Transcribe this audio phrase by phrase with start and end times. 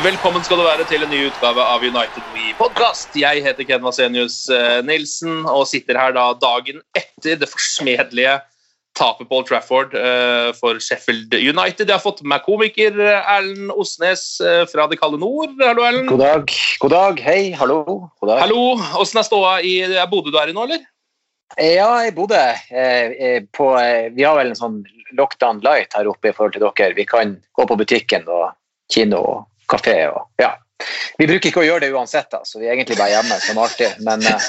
[0.00, 3.10] Velkommen skal du være til en ny utgave av United We Podcast.
[3.18, 8.38] Jeg heter Ken Vasenius eh, Nilsen og sitter her da dagen etter det forsmedelige
[8.96, 11.84] tapet på Old Trafford eh, for Sheffield United.
[11.84, 14.24] Jeg har fått med meg komiker eh, Erlend Osnes
[14.72, 15.52] fra det kalde nord.
[15.60, 16.08] Hallo, Erlend.
[16.08, 16.56] God dag.
[16.80, 17.20] God dag.
[17.26, 17.82] Hei, hallo.
[18.22, 18.46] God dag.
[18.46, 18.64] Hallo.
[19.02, 19.74] Åssen er ståa i
[20.08, 20.88] Bodø du er i nå, eller?
[21.58, 24.80] Ja, på eh, Vi har vel en sånn
[25.18, 26.94] lockdown light her oppe i forhold til dere.
[26.94, 28.52] Vi kan gå på butikken og
[28.92, 30.54] kino og kafé og ja.
[31.20, 33.58] Vi bruker ikke å gjøre det uansett, da, så vi er egentlig bare hjemme som
[33.60, 33.98] alltid.
[34.06, 34.46] Men uh,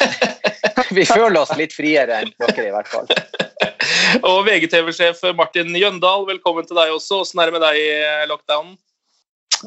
[0.98, 3.10] vi føler oss litt friere enn dere, i hvert fall.
[4.28, 7.22] Og VGTV-sjef Martin Jøndal, velkommen til deg også.
[7.26, 8.78] Åssen er det med deg i eh, lockdownen?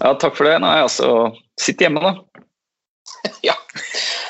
[0.01, 0.57] Ja, takk for det.
[0.65, 1.11] Nei, altså,
[1.61, 2.17] sitt hjemme, da.
[3.51, 3.57] Ja.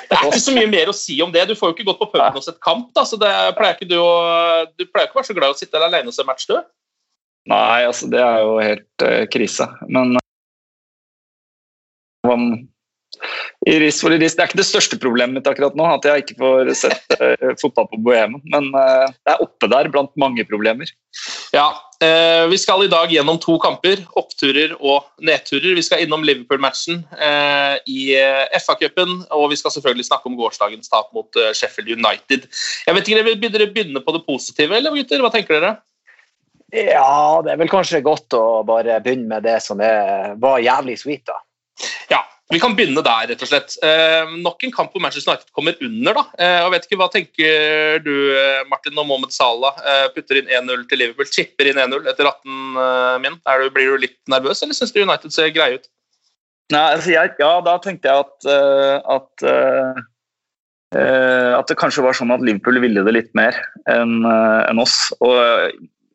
[0.04, 1.46] Det er ikke så mye mer å si om det.
[1.48, 2.90] Du får jo ikke gått på puben og sett kamp.
[2.94, 4.12] da, så det pleier ikke Du å,
[4.76, 6.46] du pleier ikke å være så glad i å sitte der alene og se match,
[6.50, 6.58] du?
[7.50, 9.66] Nei, altså, det er jo helt uh, krise.
[9.88, 10.14] Men
[13.66, 14.34] i ris for i ris.
[14.36, 17.54] Det er ikke det største problemet mitt akkurat nå, at jeg ikke får sett eh,
[17.60, 18.42] fotball på Bohemen.
[18.52, 20.90] Men eh, det er oppe der blant mange problemer.
[21.54, 21.70] Ja.
[22.04, 24.02] Eh, vi skal i dag gjennom to kamper.
[24.20, 25.72] Oppturer og nedturer.
[25.78, 28.10] Vi skal innom Liverpool-matchen eh, i
[28.60, 32.50] FA-cupen, og vi skal selvfølgelig snakke om gårsdagens tap mot Sheffield United.
[32.84, 35.24] Jeg vet ikke, Vil dere begynne på det positive, eller gutter?
[35.24, 35.74] Hva tenker dere?
[36.74, 40.98] Ja, det er vel kanskje godt å bare begynne med det som er, var jævlig
[40.98, 41.38] sweet, da.
[42.10, 43.74] Ja, vi kan begynne der, rett og slett.
[43.82, 46.18] Eh, nok en kamp hvor Manchester United kommer under.
[46.20, 46.24] da.
[46.38, 50.52] Eh, og vet ikke, Hva tenker du, eh, Martin, når Mohammed Salah eh, putter inn
[50.52, 51.30] 1-0 til Liverpool?
[51.32, 53.40] Chipper inn 1-0 etter 18 eh, min.
[53.40, 55.88] Du, blir du litt nervøs, eller syns du United ser greie ut?
[56.72, 59.42] Nei, altså jeg, ja, da tenkte jeg at, uh, at,
[60.96, 63.58] eh, at det kanskje var sånn at Liverpool ville det litt mer
[63.92, 64.96] enn enn oss.
[65.20, 65.36] Og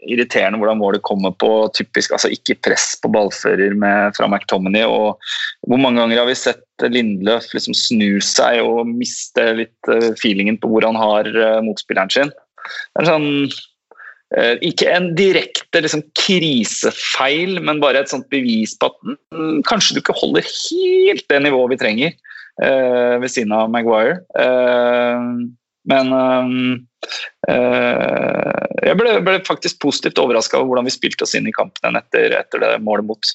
[0.08, 4.88] irriterende hvordan målet kommer på typisk, altså ikke press på ballfører med, fra McTominay.
[4.88, 5.20] Og
[5.68, 10.60] hvor mange ganger har vi sett Lindløf liksom snu seg og miste litt eh, feelingen
[10.62, 12.32] på hvor han har eh, motspilleren sin.
[12.32, 13.30] Det er sånn
[14.38, 19.00] Eh, ikke en direkte liksom, krisefeil, men bare et sånt bevis på at
[19.34, 22.12] mm, kanskje du ikke holder helt det nivået vi trenger
[22.62, 24.20] eh, ved siden av Maguire.
[24.38, 25.26] Eh,
[25.90, 26.54] men eh,
[27.50, 32.36] jeg ble, ble faktisk positivt overraska over hvordan vi spilte oss inn i kampen etter,
[32.40, 33.32] etter det målet mot.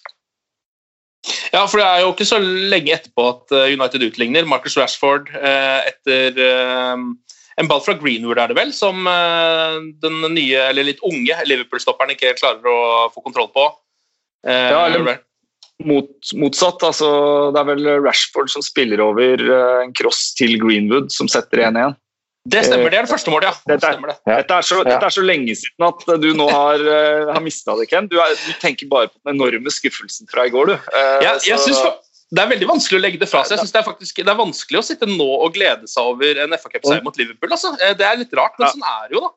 [1.55, 4.45] Ja, for det er jo ikke så lenge etterpå at eh, United utligner.
[4.49, 7.05] Marcus Rashford eh, etter eh,
[7.63, 12.13] en ball fra Greenwood, er det vel, som eh, den nye, eller litt unge Liverpool-stopperen
[12.15, 13.71] ikke helt klarer å få kontroll på.
[14.47, 15.23] Eh, Ja, eller-
[15.83, 16.07] Mot,
[16.39, 17.09] motsatt, altså
[17.51, 21.97] det er vel Rashford som spiller over eh, en cross til Greenwood, som setter 1-1.
[22.45, 23.55] Det stemmer, det er det første målet, ja.
[23.75, 24.17] Dette er, det.
[24.29, 27.73] dette, er så, dette er så lenge siden at du nå har, uh, har mista
[27.79, 28.09] det, Ken.
[28.11, 30.75] Du, er, du tenker bare på den enorme skuffelsen fra i går, du.
[30.93, 32.01] Uh, Jeg, jeg så- synes
[32.35, 33.55] Det er veldig vanskelig å legge det fra seg.
[33.55, 36.41] Jeg synes det, er faktisk, det er vanskelig å sitte nå og glede seg over
[36.43, 37.53] en FA Cup-seier mot Liverpool.
[37.53, 37.71] Altså.
[37.81, 38.73] Eh, Det er litt rart, men Ja.
[38.73, 39.31] sånn er det jo, da.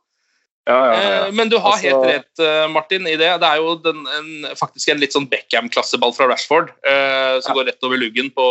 [0.68, 1.25] ja, ja, ja, ja.
[1.27, 3.30] Eh, Men du har Altså- helt rett, eh, Martin, i det.
[3.39, 7.68] Det er jo den, en, faktisk en litt sånn Beckham-klasseball fra Rashford eh, som går
[7.71, 8.48] rett over luggen på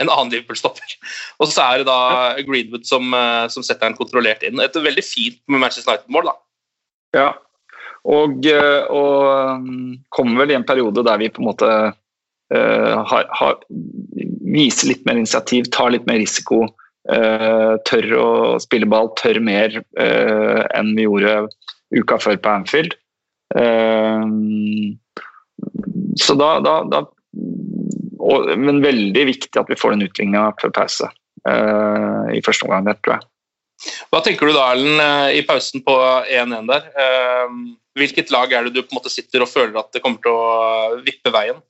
[0.00, 0.96] en annen Liverpool-stopper.
[1.40, 1.98] Og så er det da
[2.46, 4.62] Greenwood som, eh, som setter den kontrollert inn.
[4.62, 6.36] Et veldig fint Manchester United-mål, da.
[7.16, 7.28] Ja.
[8.06, 12.96] Og, eh, og mm, kommer vel i en periode der vi på en måte uh,
[13.10, 13.56] har, har,
[14.46, 16.68] viser litt mer initiativ, tar litt mer risiko.
[17.06, 18.28] Uh, tør å
[18.62, 21.48] spille ball, tør mer uh, enn vi gjorde
[21.94, 22.94] uka før på Anfield.
[23.54, 24.24] Eh,
[26.16, 27.04] så da, da, da
[28.26, 31.08] og, Men veldig viktig at vi får den utligninga før pause
[31.48, 33.28] uh, i første omgang, det tror jeg.
[34.10, 35.94] Hva tenker du da, Erlend, eh, i pausen på
[36.32, 36.86] 1-1 der?
[36.96, 37.58] Eh,
[37.96, 40.32] Hvilket lag er det du på en måte sitter og føler at det kommer til
[40.32, 41.60] å vippe veien?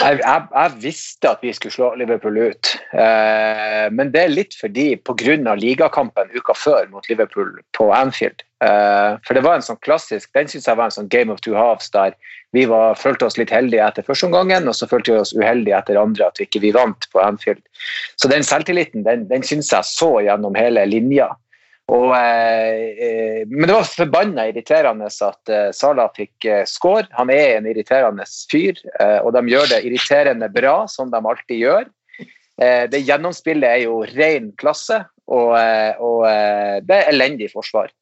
[0.00, 4.56] Jeg, jeg, jeg visste at vi skulle slå Liverpool ut, eh, men det er litt
[4.56, 5.54] fordi pga.
[5.58, 8.42] ligakampen uka før mot Liverpool på Anfield.
[8.64, 11.40] Eh, for det var en sånn klassisk, Den synes jeg var en sånn game of
[11.40, 12.16] two halves der
[12.52, 15.76] vi var, følte oss litt heldige etter første omgangen, og så følte vi oss uheldige
[15.78, 17.62] etter andre at vi ikke vi vant på Anfield.
[18.16, 21.30] Så den selvtilliten den, den syns jeg så gjennom hele linja.
[21.92, 27.04] Og, eh, men det var forbanna irriterende at eh, Salah fikk eh, score.
[27.18, 31.60] Han er en irriterende fyr, eh, og de gjør det irriterende bra, som de alltid
[31.60, 31.90] gjør.
[32.62, 36.24] Eh, det gjennomspillet er jo ren klasse, og, eh, og
[36.88, 37.92] det er elendig forsvar.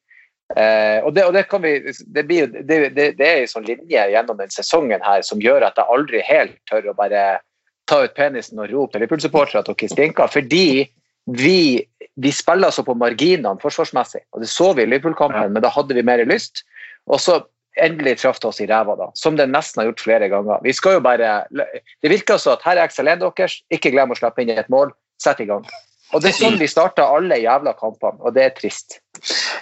[0.50, 1.72] og det, og det, vi,
[2.14, 5.94] det, blir, det, er en sånn linje gjennom den sesongen her som gjør at jeg
[5.94, 7.38] aldri helt tør å bare
[7.86, 10.26] ta ut penisen og rope Liverpool-supportere at dere stinker.
[10.26, 10.90] fordi
[11.37, 11.87] vi,
[12.21, 14.23] vi spiller altså på marginene forsvarsmessig.
[14.32, 15.55] og Det så vi i Liverpool-kampen, ja.
[15.55, 16.65] men da hadde vi mer lyst.
[17.11, 17.41] Og så
[17.81, 20.62] endelig traff det oss i ræva, da, som det nesten har gjort flere ganger.
[20.65, 24.19] Vi skal jo bare, Det virker altså at her er XL1 deres, ikke glem å
[24.19, 24.93] slippe inn et mål.
[25.21, 25.67] Sett i gang.
[26.11, 28.99] Og Det er sånn vi starter alle jævla kampene, og det er trist.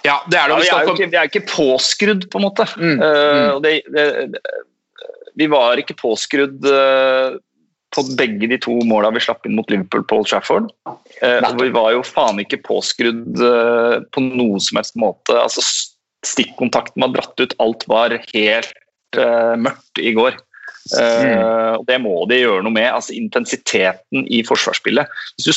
[0.06, 0.54] Ja, det er det.
[0.54, 2.64] Ja, vi, er jo ikke, vi er ikke påskrudd, på en måte.
[2.78, 3.02] Mm.
[3.02, 4.40] Uh, det, det,
[5.38, 7.36] vi var ikke påskrudd uh,
[7.96, 10.68] på begge de to måla vi slapp inn mot Liverpool på Old Trafford.
[11.22, 15.36] Eh, vi var jo faen ikke påskrudd eh, på noe som helst måte.
[15.38, 15.64] Altså,
[16.26, 20.38] stikkontakten var dratt ut, alt var helt eh, mørkt i går.
[20.88, 21.82] Mm.
[21.84, 22.86] det må de gjøre noe med.
[22.88, 25.10] altså Intensiteten i forsvarsspillet.
[25.36, 25.52] Hvis du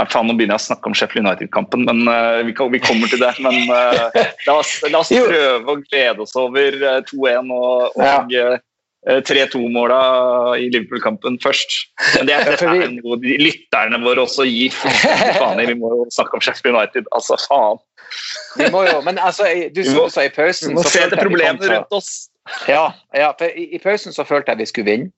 [0.00, 3.10] Nei, faen, Nå begynner jeg å snakke om Sheffield United-kampen, men uh, vi, vi, kommer
[3.10, 3.34] til det.
[3.44, 4.06] Men uh,
[4.46, 8.54] la, oss, la, oss, prøve å glede oss over uh, 2-1 og, og ja.
[9.08, 10.00] 3-2-måla
[10.60, 11.76] i Liverpool-kampen først.
[12.18, 14.74] Men det er, det er noe de lytterne våre også gir
[15.40, 15.68] faen i.
[15.70, 17.08] Vi må jo snakke om Sheffield United.
[17.16, 17.80] Altså, faen.
[18.58, 21.96] Vi må jo, men altså, du også i pausen Vi må se det problemet rundt
[21.96, 22.12] oss.
[22.66, 25.10] Ja, ja, for i, i, pausen så følte jeg vi skulle vinne.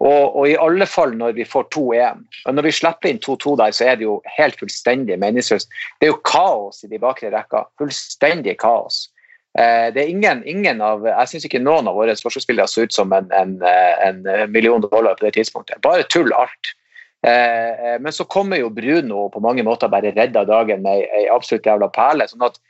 [0.00, 2.22] Og, og i alle fall når vi får 2-1.
[2.46, 5.68] Og når vi slipper inn 2-2 der, så er det jo helt fullstendig meningsløst.
[6.00, 7.66] Det er jo kaos i de bakre rekka.
[7.82, 9.08] Fullstendig kaos.
[9.58, 12.94] Eh, det er ingen, ingen av, Jeg syns ikke noen av våre forsvarsspillere så ut
[12.94, 13.56] som en, en,
[14.06, 14.20] en,
[14.54, 15.80] million dollar på det tidspunktet.
[15.82, 16.74] Bare tull alt.
[17.26, 21.66] Eh, men så kommer jo Bruno på mange måter bare redda dagen med ei absolutt
[21.66, 22.28] jævla perle.
[22.30, 22.60] sånn at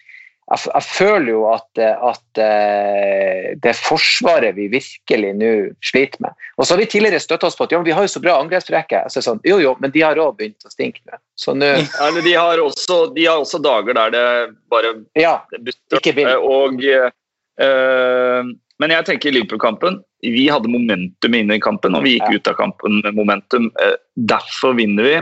[0.49, 5.51] jeg, jeg, føler jo at, at uh, det forsvaret vi virkelig nå
[5.85, 8.13] sliter med Og så har vi tidligere støtta oss på at ja, vi har jo
[8.13, 9.05] så bra angrepsrekke.
[9.13, 11.21] Så sånn, jo, jo, men de har òg begynt å stinke nå.
[11.39, 14.25] Så nå ja, de, har også, de har også dager der det
[14.73, 16.33] bare ja, butter.
[16.41, 20.01] Og, øh, men jeg tenker Liverpool-kampen.
[20.25, 23.69] Vi hadde momentum inne i kampen, og vi gikk ut av kampen med momentum.
[23.79, 25.19] Uh, derfor vinner vi.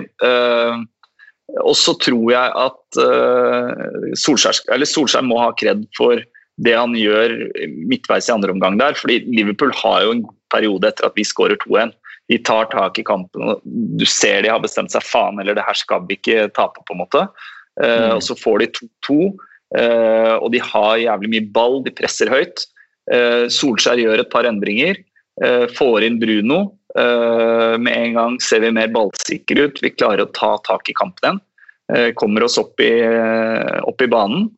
[1.62, 6.22] Og så tror jeg at uh, Solskjær, Solskjær, må ha kred for
[6.64, 7.34] det han gjør
[7.86, 8.96] midtveis i andre omgang der.
[8.96, 11.92] fordi Liverpool har jo en periode etter at vi skårer 2-1.
[12.32, 13.44] De tar tak i kampen.
[13.44, 16.82] og Du ser de har bestemt seg faen, eller det her skal vi ikke tape,
[16.82, 17.26] på en måte.
[17.78, 18.14] Uh, mm.
[18.16, 18.70] Og så får de
[19.06, 19.44] 2-2, uh,
[19.76, 22.66] eh, og de har jævlig mye ball, de presser høyt.
[23.06, 24.96] Solskjær gjør et par endringer.
[25.78, 29.80] får inn Bruno, Eh, med en gang ser vi mer ballsikre ut.
[29.82, 31.40] Vi klarer å ta tak i kampen igjen.
[31.94, 32.92] Eh, kommer oss opp i,
[33.82, 34.48] opp i banen.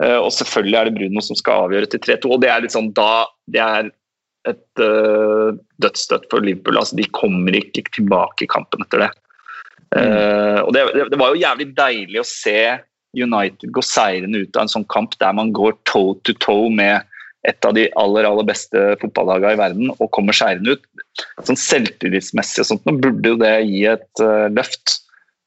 [0.00, 2.32] Eh, og selvfølgelig er det Bruno som skal avgjøre til 3-2.
[2.32, 3.90] Og det er litt sånn da Det er
[4.48, 4.80] et
[5.82, 6.78] dødsstøtt for Liverpool.
[6.80, 9.08] Altså, de kommer ikke tilbake i kampen etter det.
[9.92, 9.98] Mm.
[9.98, 12.60] Uh, og det, det, var jo jævlig deilig å se
[13.16, 17.04] United gå seirende ut av en sånn kamp der man går toe to toe med
[17.48, 20.86] et av de aller aller beste fotballagene i verden og kommer seirende ut.
[21.46, 24.98] Sånn Selvtillitsmessig og sånt, nå burde jo det gi et uh, løft.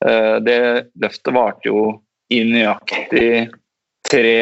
[0.04, 0.60] Uh, det
[1.02, 1.86] løftet varte jo
[2.34, 3.52] i nøyaktig
[4.12, 4.38] tre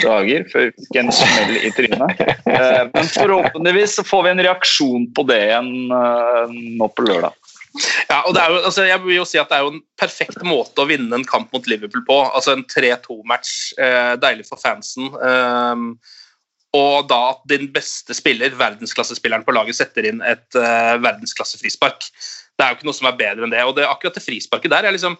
[0.00, 2.22] dager før vi fikk en smell i trynet.
[2.48, 5.72] Uh, men forhåpentligvis så får vi en reaksjon på det igjen
[6.80, 7.36] nå på lørdag.
[8.10, 10.82] Ja, og jo, altså, jeg vil jo si at det er jo en perfekt måte
[10.82, 12.18] å vinne en kamp mot Liverpool på.
[12.28, 13.52] altså En 3-2-match.
[13.80, 15.08] Eh, deilig for fansen.
[15.16, 15.86] Eh,
[16.76, 22.06] og da at din beste spiller, verdensklassespilleren på laget, setter inn et uh, verdensklassefrispark.
[22.56, 23.60] Det er jo ikke noe som er bedre enn det.
[23.68, 25.18] Og det, akkurat det frisparket der er, liksom,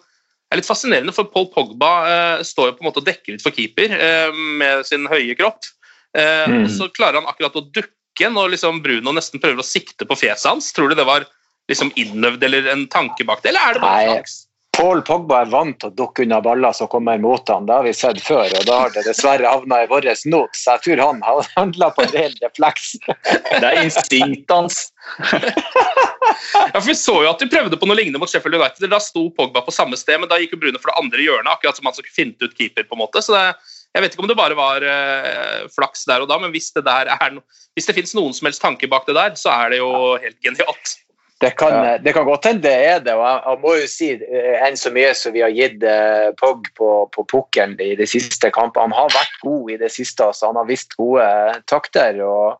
[0.49, 3.45] er litt fascinerende, for Paul Pogba uh, står jo på en måte og dekker litt
[3.45, 5.61] for keeper uh, med sin høye kropp.
[6.13, 6.67] Mm.
[6.67, 10.17] og Så klarer han akkurat å dukke når liksom Bruno nesten prøver å sikte på
[10.19, 10.67] fjeset hans.
[10.69, 11.25] Tror du det var
[11.71, 14.35] liksom innøvd eller en tanke bak det, eller er det bare flaks?
[14.73, 17.67] Paul Pogba er vant til å dukke unna baller som kommer mot han.
[17.69, 20.57] Det har vi sett før, og da har det dessverre havna i vår not.
[20.57, 22.95] Så jeg tror han har handla på ren refleks.
[23.03, 24.87] Det er instinktet hans.
[26.53, 28.89] Ja, for Vi så jo at de prøvde på noe lignende mot Sheffield United.
[28.89, 31.51] Da sto Pogba på samme sted, men da gikk jo Brune for det andre hjørnet,
[31.53, 32.87] akkurat som han skulle finte ut keeper.
[32.89, 33.21] på en måte.
[33.21, 33.45] Så det,
[33.93, 36.81] Jeg vet ikke om det bare var uh, flaks der og da, men hvis det,
[37.35, 37.43] no
[37.77, 40.39] hvis det finnes noen som helst tanke bak det der, så er det jo helt
[40.41, 40.97] genialt.
[41.43, 43.13] Det kan, det kan godt hende det er det.
[43.17, 46.29] og jeg, jeg må jo si eh, enn så mye som vi har gitt eh,
[46.39, 48.93] Pog på, på pukkelen i de siste kampene.
[48.93, 50.29] Han har vært god i det siste.
[50.31, 51.25] så Han har vist gode
[51.67, 52.21] takter.
[52.23, 52.59] og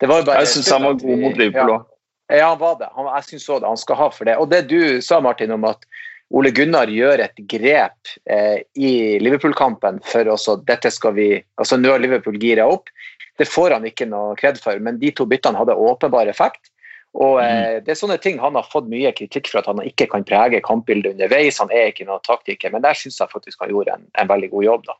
[0.00, 1.88] det var bare Jeg syns han var god mot Liverpool òg.
[2.30, 2.88] Ja, han var det.
[2.94, 3.72] Han, jeg syns òg det.
[3.72, 4.38] Han skal ha for det.
[4.38, 5.84] Og det du sa, Martin, om at
[6.30, 11.90] Ole Gunnar gjør et grep eh, i Liverpool-kampen for også dette skal vi altså Nå
[11.90, 12.92] har Liverpool gira opp.
[13.40, 16.70] Det får han ikke noe kred for, men de to byttene hadde åpenbar effekt.
[17.18, 20.06] Og eh, Det er sånne ting han har fått mye kritikk for at han ikke
[20.12, 21.58] kan prege kampbildet underveis.
[21.62, 24.50] Han er ikke noen taktiker, men der syns jeg faktisk han gjorde en, en veldig
[24.54, 24.90] god jobb.
[24.92, 24.98] da.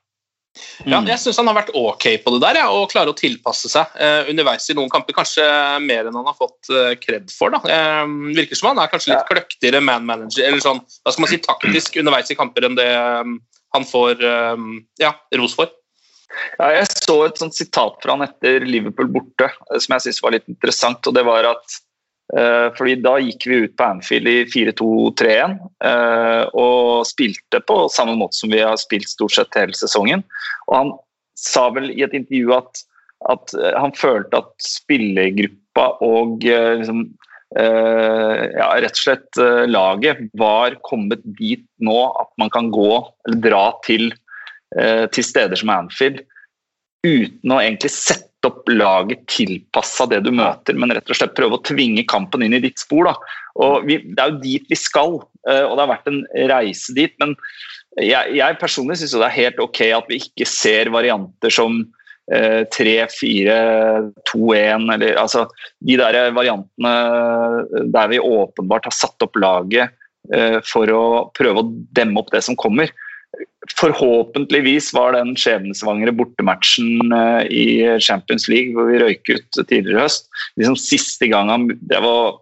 [0.82, 3.70] Ja, jeg syns han har vært ok på det der, ja, og klarer å tilpasse
[3.70, 5.14] seg eh, underveis i noen kamper.
[5.20, 5.44] Kanskje
[5.84, 7.54] mer enn han har fått eh, kred for.
[7.54, 7.62] da.
[7.70, 11.40] Eh, virker som han er kanskje litt kløktigere man-manager, eller sånn, hva skal man si,
[11.46, 13.36] taktisk underveis i kamper enn det eh,
[13.76, 14.64] han får eh,
[15.02, 15.70] ja, ros for.
[16.58, 20.20] Ja, jeg så et sånt sitat fra han etter Liverpool borte eh, som jeg synes
[20.24, 21.06] var litt interessant.
[21.06, 21.78] og det var at
[22.76, 28.38] fordi Da gikk vi ut på Anfield i 4-2-3-1 eh, og spilte på samme måte
[28.38, 30.22] som vi har spilt stort sett hele sesongen.
[30.68, 30.92] Og Han
[31.40, 32.84] sa vel i et intervju at,
[33.32, 37.04] at eh, han følte at spillergruppa og eh, liksom,
[37.58, 42.92] eh, ja, rett og slett eh, laget var kommet dit nå at man kan gå
[43.26, 44.10] eller dra til
[44.78, 46.22] eh, til steder som Anfield
[47.06, 51.54] uten å egentlig sette opp laget tilpassa det du møter, men rett og slett prøve
[51.58, 53.04] å tvinge kampen inn i ditt spor.
[53.86, 55.10] Vi, det er jo dit vi skal,
[55.48, 57.12] eh, og det har vært en reise dit.
[57.22, 57.30] Men
[58.00, 61.70] jeg, jeg personlig syns det er helt ok at vi ikke ser varianter som
[62.32, 65.40] eh, 3-4-2-1 eller altså
[65.84, 66.94] de der variantene
[67.90, 69.86] der vi åpenbart har satt opp laget
[70.32, 71.04] eh, for å
[71.36, 72.88] prøve å demme opp det som kommer
[73.76, 77.66] forhåpentligvis var den skjebnesvangre bortematchen eh, i
[78.02, 82.40] Champions League hvor vi røyk ut tidligere i høst, liksom siste gang han Det var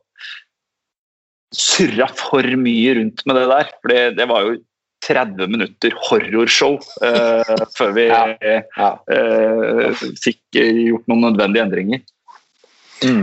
[1.54, 3.70] surra for mye rundt med det der.
[3.80, 4.58] For det, det var jo
[5.06, 12.02] 30 minutter horrorshow uh, før vi eh, fikk gjort noen nødvendige endringer.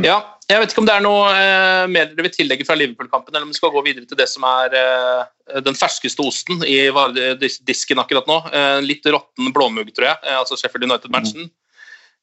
[0.06, 3.34] Ja, jeg vet ikke om det er noe eh, mer dere vil tillegge fra Liverpool-kampen,
[3.34, 6.84] eller om vi skal gå videre til det som er eh, den ferskeste osten i
[7.66, 8.38] disken akkurat nå.
[8.54, 11.50] Eh, litt råtten blåmugg, tror jeg, eh, altså Sheffield United-matchen.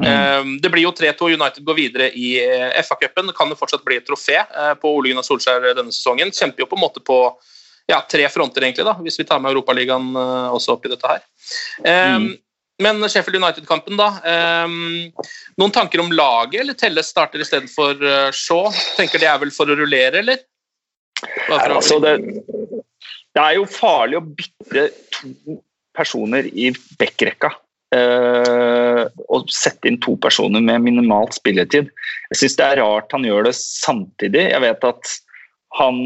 [0.06, 1.32] Eh, det blir jo 3-2.
[1.34, 3.32] United går videre i eh, FA-cupen.
[3.32, 4.38] Det kan jo fortsatt bli et trofé
[4.78, 6.30] på Ole Gunnar Solskjær denne sesongen.
[6.30, 7.18] Kjemper jo på en måte på
[7.90, 10.14] ja, tre fronter, egentlig, da, hvis vi tar med Europaligaen
[10.54, 11.26] også i dette her.
[11.82, 12.30] Eh,
[12.80, 14.08] Men Sheffield United-kampen, da.
[14.24, 15.12] ehm,
[15.60, 18.70] noen tanker om laget, eller Telles starter istedenfor uh, Shaw?
[18.96, 20.40] Tenker det er vel for å rullere, eller?
[21.22, 22.16] Nei, altså det,
[23.36, 25.60] det er jo farlig å bytte to
[25.94, 27.52] personer i backrekka.
[27.92, 31.90] eh, og sette inn to personer med minimalt spilletid.
[32.32, 34.46] Jeg syns det er rart han gjør det samtidig.
[34.48, 35.16] Jeg vet at
[35.78, 35.98] han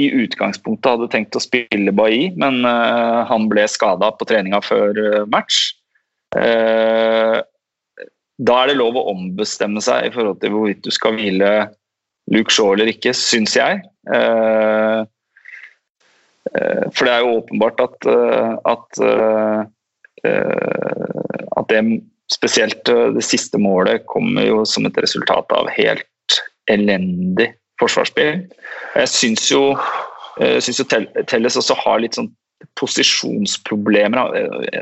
[0.00, 5.00] i utgangspunktet hadde tenkt å spille Bailly, men eh, han ble skada på treninga før
[5.00, 5.72] eh, match.
[6.34, 7.40] Eh,
[8.44, 11.50] da er det lov å ombestemme seg i forhold til hvorvidt du skal hvile
[12.34, 13.84] Luke Shaw eller ikke, syns jeg.
[14.10, 15.00] Eh,
[16.50, 18.08] eh, for det er jo åpenbart at,
[18.74, 19.02] at,
[20.24, 21.84] at det
[22.32, 26.40] spesielt det siste målet kommer jo som et resultat av helt
[26.72, 28.46] elendig forsvarsspill.
[28.96, 29.74] Jeg syns jo,
[30.40, 30.88] jeg synes jo
[31.28, 32.32] Telles også har litt sånn
[32.80, 34.32] posisjonsproblemer.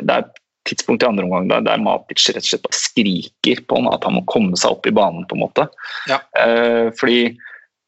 [0.06, 0.28] Det er
[0.72, 4.04] tidspunkt i andre omgang der, der Matic rett og slett bare skriker på han at
[4.08, 5.26] han må komme seg opp i banen.
[5.28, 5.68] på en måte.
[6.10, 6.18] Ja.
[6.40, 7.20] Eh, fordi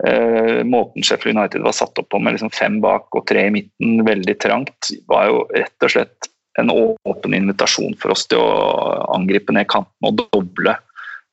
[0.06, 3.54] eh, måten Sheffield United var satt opp på med liksom fem bak og tre i
[3.54, 9.06] midten, veldig trangt, var jo rett og slett en åpen invitasjon for oss til å
[9.14, 10.76] angripe ned kanten og doble.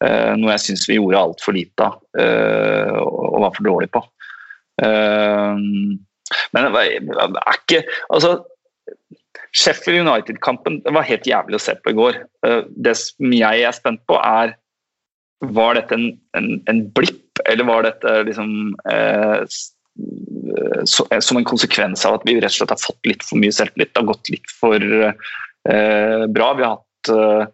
[0.01, 4.01] Eh, noe jeg syns vi gjorde altfor lite av eh, og var for dårlig på.
[4.81, 5.61] Eh,
[6.55, 8.39] men det er ikke Altså,
[9.51, 12.21] Sheffield United-kampen var helt jævlig å se på i går.
[12.47, 14.55] Eh, Det som jeg er spent på, er
[15.41, 21.47] Var dette en, en, en blipp, eller var dette liksom eh, eh, eh, som en
[21.49, 23.89] konsekvens av at vi rett og slett har fått litt for mye selvtillit?
[23.89, 26.51] Det har gått litt for eh, bra.
[26.53, 27.45] Vi har hatt eh,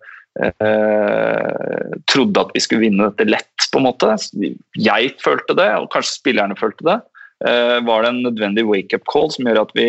[2.11, 4.11] trodde at vi skulle vinne dette lett, på en måte.
[4.75, 6.99] Jeg følte det, og kanskje spillerne følte det.
[7.87, 9.87] Var det en nødvendig wake-up call som gjør at vi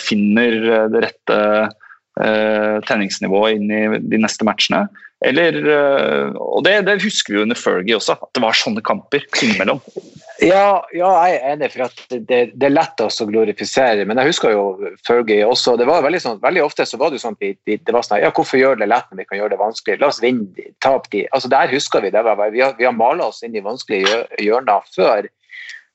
[0.00, 1.38] finner eh, det rette
[2.12, 4.82] treningsnivået tenningsnivået inn i de neste matchene?
[5.22, 8.82] Eller, eh, og det, det husker vi jo under Fergie også, at det var sånne
[8.84, 9.78] kamper innimellom.
[10.42, 14.06] Ja, ja, jeg er enig, for at det, det er lett å glorifisere.
[14.08, 14.64] Men jeg husker jo
[15.06, 15.76] Fergie også.
[15.78, 18.02] det var Veldig sånn, veldig ofte så var det jo sånn at vi, det var
[18.06, 20.00] sånn, ja, hvorfor gjøre det lett når vi kan gjøre det vanskelig?
[20.02, 21.22] La oss vinne, tap de.
[21.30, 22.24] Altså, Der husker vi det.
[22.26, 25.30] Vi har, vi har mala oss inn i vanskelige hjør- hjørner før.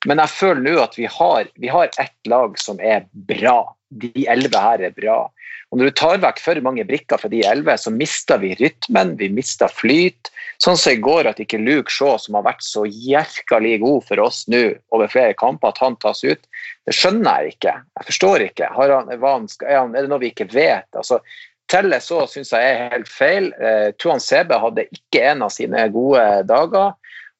[0.08, 3.60] Men jeg føler nå at vi har, vi har ett lag som er bra.
[3.92, 5.26] De elleve her er bra.
[5.72, 9.18] Og Når du tar vekk for mange brikker fra de elleve, så mister vi rytmen,
[9.20, 10.32] vi mister flyt.
[10.64, 14.24] Sånn som i går at ikke Luke Shaw, som har vært så jævlig god for
[14.24, 14.64] oss nå
[14.96, 16.48] over flere kamper, at han tas ut,
[16.88, 17.76] det skjønner jeg ikke.
[18.00, 18.72] Jeg forstår ikke.
[18.78, 20.88] Har han, han er, det noe vi ikke vet?
[20.96, 21.20] Altså,
[21.68, 23.52] Telle så syns jeg er helt feil.
[23.60, 26.96] Eh, Tuan Sebe hadde ikke en av sine gode dager.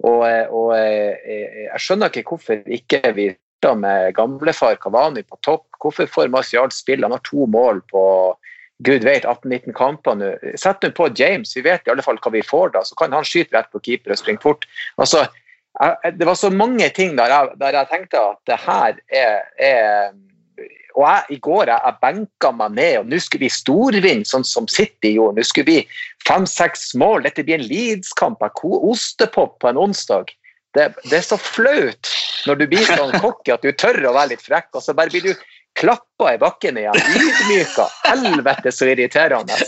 [0.06, 5.40] Og, eh, og eh, jeg skjønner ikke hvorfor ikke vi starta med gamlefar Kavani på
[5.42, 5.66] topp.
[5.82, 7.06] Hvorfor får Marcial spille?
[7.06, 8.04] Han har to mål på
[8.86, 10.32] gud vet 18-19 kamper nå.
[10.60, 12.84] Sett nå på James, vi vet i alle fall hva vi får da.
[12.86, 14.68] Så kan han skyte rett på keeper og springe fort.
[15.02, 15.26] Altså,
[15.82, 19.42] jeg, det var så mange ting der jeg, der jeg tenkte at det her er,
[19.58, 20.14] er
[20.98, 24.46] og jeg, I går jeg, jeg benka meg ned, og nå skulle vi storvinne, sånn
[24.48, 25.38] som City gjorde.
[25.38, 27.28] Nå skulle vi fem-seks mål.
[27.28, 28.42] Dette blir en Leeds-kamp.
[28.66, 30.34] Ostepop på en onsdag.
[30.74, 32.10] Det, det er så flaut
[32.50, 35.14] når du blir sånn cocky at du tør å være litt frekk, og så bare
[35.14, 35.46] blir du
[35.78, 36.98] klappa i bakken igjen.
[36.98, 37.88] Ydmyka.
[38.10, 39.58] Helvete, så irriterende.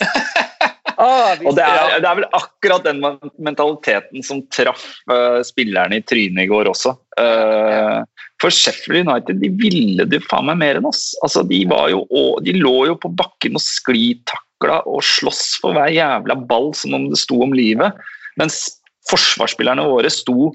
[0.99, 2.97] Ah, Og det er, det er vel akkurat den
[3.39, 6.91] mentaliteten som traff uh, spillerne i trynet i går også.
[7.23, 11.11] Eh, for Sheffield United de ville det faen meg mer enn oss.
[11.25, 12.03] Altså, de, var jo,
[12.45, 17.09] de lå jo på bakken og sklitakla og sloss for hver jævla ball som om
[17.11, 17.97] det sto om livet.
[18.39, 18.61] Mens
[19.09, 20.53] forsvarsspillerne våre sto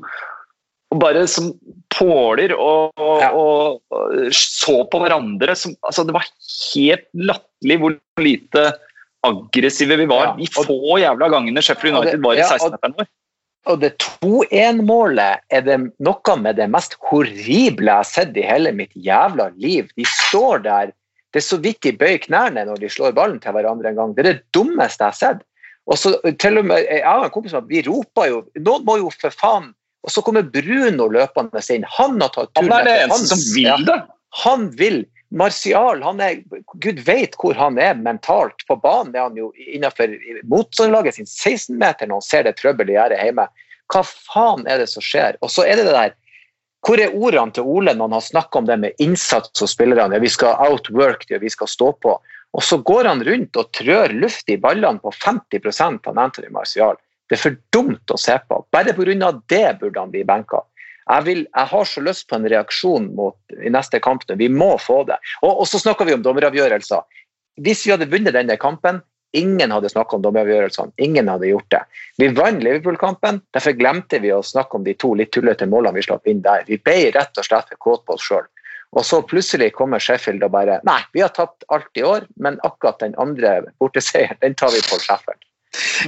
[0.95, 1.51] og bare som
[1.95, 5.57] påler og, og, og, og så på hverandre.
[5.59, 8.65] Som, altså, det var helt latterlig hvor lite
[9.25, 10.33] aggressive vi var.
[10.33, 13.11] Ja, De få jævla gangene Sheffield United var i ja, 16-meteren vår.
[13.71, 18.75] Og det 2-1-målet er det noe med det mest horrible jeg har sett i hele
[18.77, 19.89] mitt jævla liv.
[19.97, 20.93] De står der.
[21.33, 24.13] Det er så vidt de bøyer knærne når de slår ballen til hverandre en gang.
[24.15, 25.41] Det er det dummeste jeg har sett.
[25.89, 29.11] Og så til og med, Jeg har en kompis vi roper jo Noen må jo
[29.13, 29.67] for faen
[30.01, 31.85] Og så kommer Bruno løpende inn.
[31.99, 33.77] Han har tatt Han er det eneste som vil ja.
[33.85, 33.99] det.
[34.45, 35.05] Han vil.
[35.35, 36.43] Martial, han er,
[36.79, 38.63] Gud vet hvor han er mentalt.
[38.69, 40.13] På banen er han jo innenfor
[40.51, 43.49] motstanderlaget sin 16-meter når han ser det trøbbelet i gjerdet hjemme.
[43.93, 45.39] Hva faen er det som skjer?
[45.43, 46.15] Og så er det det der
[46.85, 50.15] Hvor er ordene til Ole når han har snakka om det med innsats hos spillerne?
[50.15, 52.19] Ja, vi skal outwork det, vi skal stå på.
[52.55, 57.01] Og så går han rundt og trør luft i ballene på 50% av Anthony Martial.
[57.29, 58.61] Det er for dumt å se på.
[58.71, 59.33] Bare pga.
[59.49, 60.61] det burde han bli benka.
[61.05, 64.25] Jeg, vil, jeg har så lyst på en reaksjon mot, i neste kamp.
[64.29, 65.19] Vi må få det.
[65.43, 67.05] Og, og så snakker vi om dommeravgjørelser.
[67.65, 69.03] Hvis vi hadde vunnet denne kampen,
[69.37, 70.95] ingen hadde snakket om dommeravgjørelsene.
[71.05, 71.83] Ingen hadde gjort det.
[72.23, 76.07] Vi vant Liverpool-kampen, derfor glemte vi å snakke om de to litt tullete målene vi
[76.07, 76.65] slapp inn der.
[76.71, 78.47] Vi ble rett og slett kåte på oss sjøl.
[78.95, 82.61] Og så plutselig kommer Sheffield og bare Nei, vi har tapt alt i år, men
[82.67, 85.43] akkurat den andre borteseieren, den tar vi på Sheffield.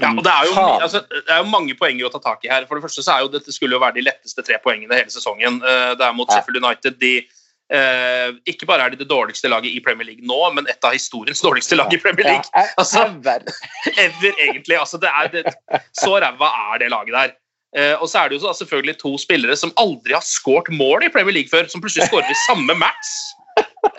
[0.02, 0.52] Ja, og det er, jo,
[0.84, 2.66] altså, det er jo mange poenger å ta tak i her.
[2.68, 5.10] For det første så er jo Dette skulle jo være de letteste tre poengene hele
[5.12, 5.58] sesongen.
[5.64, 6.98] Eh, Det er mot Sheffield United.
[7.02, 7.14] De,
[7.74, 10.94] eh, ikke bare er de det dårligste laget i Premier League nå, men et av
[10.94, 12.66] historiens dårligste lag i Premier League.
[12.78, 13.06] Altså-
[14.06, 14.32] ever.
[14.46, 14.78] Egentlig.
[14.78, 15.56] Altså, det er, det,
[15.98, 17.34] så ræva er det laget der.
[17.76, 21.04] Eh, og så er det jo så, selvfølgelig to spillere som aldri har skåret mål
[21.04, 23.10] i Premier League før, som plutselig skårer i samme match.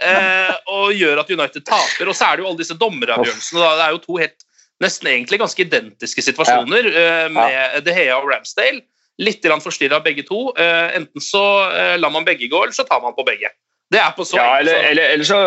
[0.03, 2.09] Eh, og gjør at United taper.
[2.09, 3.61] Og så er det jo alle disse dommeravgjørelsene.
[3.77, 4.43] Det er jo to helt,
[4.83, 7.07] nesten egentlig ganske identiske situasjoner ja.
[7.33, 8.83] med De Hea og Ramsdale.
[9.17, 10.51] Litt forstyrra begge to.
[10.53, 13.49] Eh, enten så eh, lar man begge gå, eller så tar man på begge.
[13.89, 15.39] Det er på så Ja, eller, eller, eller så,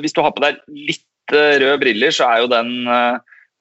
[0.00, 2.72] hvis du har på deg litt røde briller, så er jo den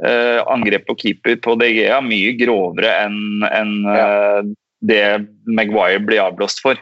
[0.01, 4.47] Uh, angrep på keeper på DGA mye grovere enn enn, øh,
[4.89, 5.03] det
[5.45, 6.79] Maguire blir avblåst for.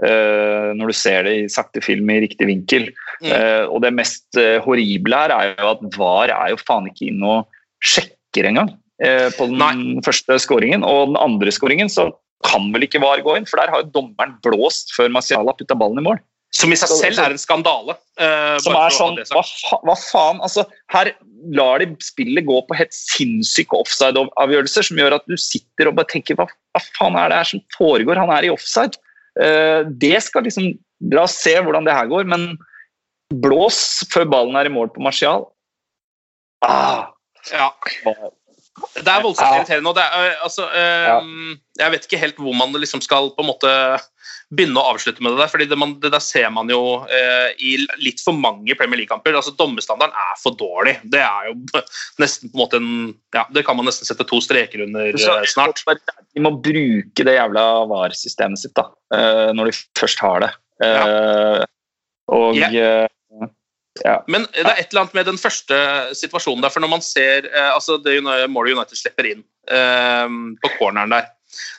[0.00, 2.88] Øh, når du ser det i sakte film i riktig vinkel.
[3.20, 3.32] Mm.
[3.34, 7.10] Øh, og det mest øh, horrible her er jo at VAR er jo faen ikke
[7.10, 10.00] inne og sjekker engang på den Nei.
[10.04, 10.82] første skåringen.
[10.84, 12.10] Og den andre skåringen så
[12.44, 15.76] kan vel ikke VAR gå inn, for der har jo dommeren blåst før Marciala putta
[15.78, 16.20] ballen i mål.
[16.56, 17.94] Som i seg selv er en skandale.
[18.18, 20.40] Uh, Som er sånn, hva, fa hva faen?
[20.42, 21.12] Altså, her
[21.54, 26.10] lar de spillet gå på helt sinnssyke offside-avgjørelser som gjør at du sitter og bare
[26.10, 28.18] tenker hva, hva faen er det her som foregår?
[28.18, 28.98] Han er i offside.
[29.40, 30.72] Eh, det skal liksom
[31.10, 32.58] La oss se hvordan det her går, men
[33.40, 35.46] blås før ballen er i mål på Martial.
[36.60, 37.08] Ah,
[37.48, 37.70] Ja.
[38.94, 39.90] Det er voldsomt irriterende.
[39.90, 43.44] Og det er, øh, altså, øh, Jeg vet ikke helt hvor man liksom skal på
[43.44, 43.74] en måte
[44.50, 45.50] begynne å avslutte med det der.
[45.52, 49.36] fordi det, man, det der ser man jo øh, i litt for mange Premier League-kamper.
[49.38, 50.96] altså Dommerstandarden er for dårlig.
[51.04, 51.54] Det er jo
[52.22, 52.90] nesten på en måte en
[53.36, 55.84] ja, Det kan man nesten sette to streker under Så- snart.
[56.34, 60.50] De må bruke det jævla VAR-systemet sitt da, eh, når de først har det.
[60.82, 61.64] Ja.
[62.30, 63.06] Og Ja.
[64.04, 64.16] Ja.
[64.30, 65.76] Men det er et eller annet med den første
[66.16, 70.72] situasjonen der, for når man ser eh, altså det målet United slipper inn eh, på
[70.78, 71.28] corneren der,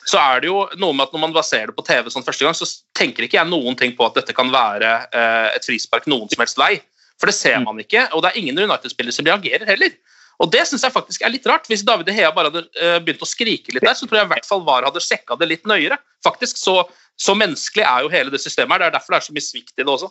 [0.08, 2.44] så er det jo noe med at når man baserer det på TV sånn første
[2.44, 6.08] gang, så tenker ikke jeg noen ting på at dette kan være eh, et frispark
[6.10, 6.74] noen som helst vei.
[7.20, 9.94] For det ser man ikke, og det er ingen United-spillere som reagerer heller.
[10.42, 11.68] Og det syns jeg faktisk er litt rart.
[11.70, 14.32] Hvis David Hea bare hadde eh, begynt å skrike litt der, så tror jeg i
[14.32, 16.00] hvert fall VAR hadde sjekka det litt nøyere.
[16.26, 16.80] Faktisk, så,
[17.20, 18.84] så menneskelig er jo hele det systemet her.
[18.84, 20.10] Det er derfor det er så mye svikt i det også.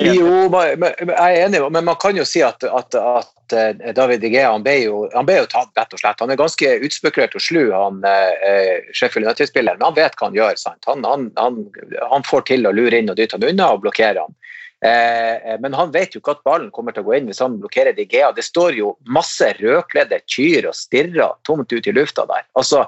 [0.00, 4.30] Jo, jeg er enig, men man kan jo si at, at, at eh, David De
[4.32, 6.22] Gea han ble, jo, han ble jo tatt, rett og slett.
[6.24, 10.38] Han er ganske utspekulert og slu, han eh, Sheffield United-spilleren, men han vet hva han
[10.38, 10.56] gjør.
[10.60, 10.88] sant?
[10.88, 14.36] Han, han, han, får til å lure inn og dytte han unna og blokkere han.
[14.80, 17.60] Eh, men han vet jo ikke at ballen kommer til å gå inn hvis han
[17.60, 18.32] blokkerer De Gea.
[18.36, 22.48] Det står jo masse rødkledde kyr og stirrer tomt ut i lufta der.
[22.56, 22.86] Altså,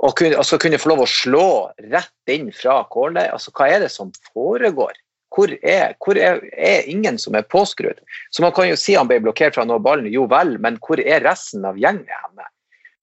[0.00, 1.48] å kunne, altså kunne få lov å slå
[1.92, 4.96] rett inn fra corner, altså hva er det som foregår?
[5.36, 8.00] Hvor er, hvor er, er ingen som er påskrudd?
[8.32, 10.78] Så man kan jo si han ble blokkert fra å nå ballen, jo vel, men
[10.80, 12.48] hvor er resten av gjengen henne?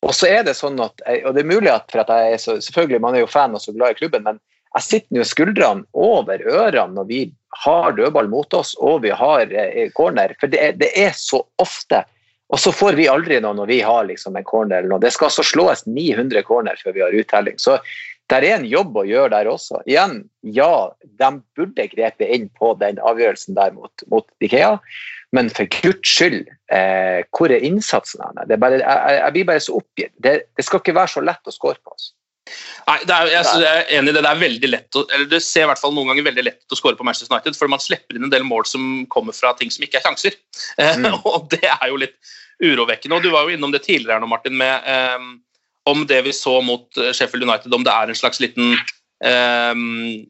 [0.04, 2.42] Og så er det sånn at, og det er mulig at for at jeg er
[2.42, 4.42] så, selvfølgelig man er jo fan og så glad i klubben, men
[4.74, 7.22] jeg sitter nå skuldrene over ørene når vi
[7.64, 11.44] har dødball mot oss og vi har eh, corner, for det er, det er så
[11.62, 12.02] ofte.
[12.54, 15.02] Og så får vi aldri noe når vi har liksom en corner eller noe.
[15.02, 17.56] Det skal altså slås 900 corner før vi har uttelling.
[17.62, 17.78] Så
[18.32, 19.82] det er en jobb å gjøre der også.
[19.90, 20.24] Igjen,
[20.56, 24.78] ja, de burde grepet inn på den avgjørelsen der mot, mot Ikea,
[25.36, 28.46] men for guds skyld, eh, hvor er innsatsen henne?
[28.50, 30.14] Det er jeg, jeg blir bare så oppgitt.
[30.22, 32.12] Det, det skal ikke være så lett å score på oss.
[32.88, 34.22] Nei, det er, jeg, er enig i det.
[34.22, 36.60] Det er veldig lett å, eller det ser i hvert fall noen ganger veldig lett
[36.62, 39.36] ut å skåre på Manchester United, for man slipper inn en del mål som kommer
[39.36, 40.40] fra ting som ikke er sjanser.
[40.78, 41.18] Eh, Mm.
[41.30, 42.18] og det er jo litt
[42.64, 43.18] urovekkende.
[43.18, 45.26] Og du var jo innom det tidligere nå, Martin, med eh,
[45.90, 48.76] om det vi så mot eh, Sheffield United, om det er en slags liten
[49.24, 49.74] eh,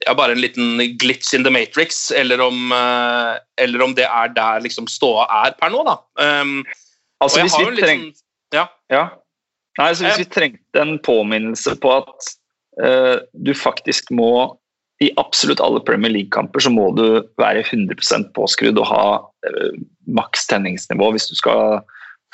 [0.06, 4.34] ja, bare en liten glitch in the matrix, eller om, uh, eller om det er
[4.36, 6.00] der liksom ståa er per nå, da.
[6.22, 6.62] Um,
[7.24, 8.66] Altså, hvis vi treng- sånn- ja.
[8.92, 9.04] Ja.
[9.80, 12.34] Nei, så hvis vi trengte en påminnelse på at
[12.84, 14.58] uh, du faktisk må
[15.02, 19.72] i absolutt alle Premier League-kamper så må du være 100 påskrudd og ha uh,
[20.08, 21.82] maks tenningsnivå hvis du skal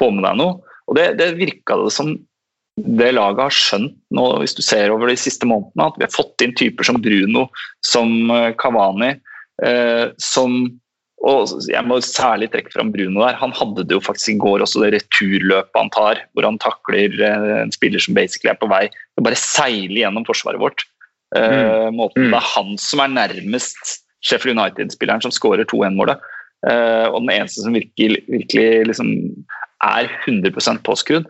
[0.01, 0.57] få med deg noe.
[0.89, 2.15] Og det, det virka det som
[2.85, 6.13] det laget har skjønt nå, hvis du ser over de siste månedene, at vi har
[6.13, 7.47] fått inn typer som Bruno,
[7.85, 9.11] som Kavani, Cavani,
[9.65, 10.61] eh, som
[11.27, 13.35] og jeg må særlig trekke fram Bruno der.
[13.41, 17.11] Han hadde det jo faktisk i går også, det returløpet han tar, hvor han takler
[17.11, 20.85] eh, en spiller som basically er på vei til å bare seile gjennom forsvaret vårt.
[21.35, 22.31] Eh, måten, Mm.
[22.31, 26.23] Det er han som er nærmest Sheffield United-spilleren som skårer 2-1-målet.
[26.67, 29.11] Eh, og den eneste som virkelig, virkelig liksom
[29.83, 31.27] er 100% påskrudd.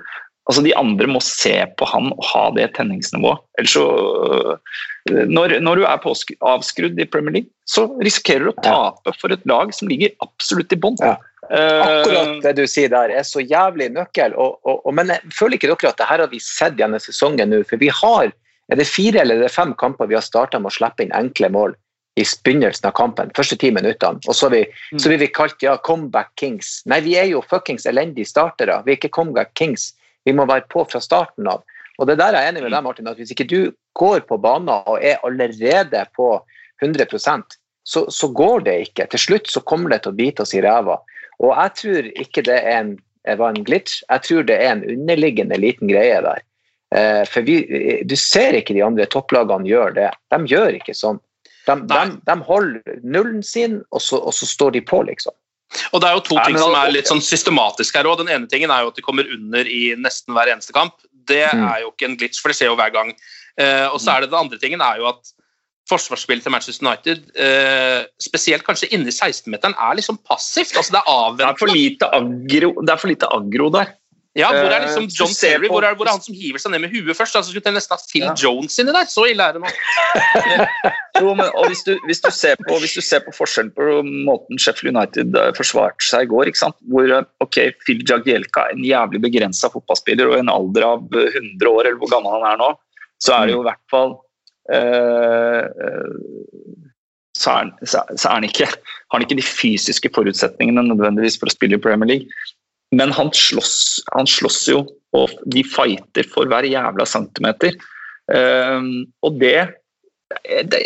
[0.50, 3.44] Altså De andre må se på han og ha det tenningsnivået.
[3.62, 6.08] Ellers så øh, når, når du er
[6.50, 10.74] avskrudd i Premier League, så risikerer du å tape for et lag som ligger absolutt
[10.74, 10.98] i bånn.
[11.06, 11.18] Ja.
[11.50, 14.34] Eh, Akkurat det du sier der er så jævlig nøkkel.
[14.38, 17.02] Og, og, og, men jeg føler ikke dere at det her har vi sett gjennom
[17.04, 17.62] sesongen nå?
[17.70, 18.34] For vi har
[18.70, 21.14] er det fire eller er det fem kamper vi har starta med å slippe inn
[21.18, 21.78] enkle mål
[22.20, 24.20] i begynnelsen av kampen, første ti minuttene.
[24.28, 24.64] Og så, vi,
[24.98, 26.80] så blir vi kalt ja, comeback kings.
[26.90, 28.82] Nei, vi er jo fuckings elendige startere.
[28.86, 29.94] Vi er ikke comeback kings.
[30.26, 31.64] Vi må være på fra starten av.
[32.00, 33.60] Og det der er jeg enig med deg, Martin, at hvis ikke du
[34.00, 36.32] går på banen og er allerede på
[36.82, 37.08] 100
[37.84, 39.08] så, så går det ikke.
[39.12, 41.00] Til slutt så kommer det til å bite oss i ræva.
[41.40, 42.94] Og jeg tror ikke det er en,
[43.40, 46.44] var en glitch, jeg tror det er en underliggende liten greie der.
[46.96, 47.60] Eh, for vi,
[48.08, 50.10] du ser ikke de andre topplagene gjøre det.
[50.34, 51.20] De gjør ikke sånn.
[51.68, 55.36] De, de, de holder nullen sin, og så, og så står de på, liksom.
[55.94, 58.18] Og det er jo to Nei, ting som er litt sånn systematisk her òg.
[58.24, 60.94] Den ene tingen er jo at de kommer under i nesten hver eneste kamp.
[61.30, 61.68] Det Mm.
[61.70, 63.12] er jo ikke en glitch, for det skjer jo hver gang.
[63.58, 65.22] Eh, og så er det den andre tingen er jo at
[65.90, 70.76] forsvarsspillet til Manchester United, eh, spesielt kanskje inni 16-meteren, er liksom passivt.
[70.78, 71.60] Altså det er det, avventende.
[71.60, 73.94] for lite aggro, det er for lite aggro der.
[74.38, 75.68] Ja, hvor er liksom Eh, John Terry?
[75.72, 77.34] Hvor er, hvor er han som hiver seg ned med huet først?
[77.36, 78.34] Altså, skulle til nesten ha Phil Ja.
[78.38, 79.08] Jones inni der.
[79.10, 79.72] Så ille er det nå.
[81.20, 83.88] Jo, men, hvis du, hvis, du ser på, hvis du ser på forskjellen på
[84.30, 86.78] måten Sheffield United eh, forsvarte seg i går, ikke sant?
[86.94, 91.34] hvor eh, ok, Phil Jagielka, en jævlig begrensa fotballspiller og i en alder av eh,
[91.34, 92.70] 100 år, eller hvor gammel han er nå,
[93.20, 94.14] så er det jo i hvert fall
[94.72, 95.66] eh,
[97.40, 101.50] så, så, er- så er han ikke, har han ikke de fysiske forutsetningene nødvendigvis for
[101.52, 102.40] å spille i Premier League.
[102.96, 104.84] Men han slåss, han slåss jo,
[105.18, 107.76] og de fighter for hver jævla centimeter.
[108.30, 109.58] Um, og det,
[110.70, 110.82] det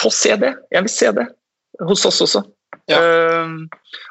[0.00, 0.54] Få se det!
[0.72, 1.26] Jeg vil se det
[1.88, 2.44] hos oss også.
[2.88, 3.00] Ja.
[3.44, 3.66] Um,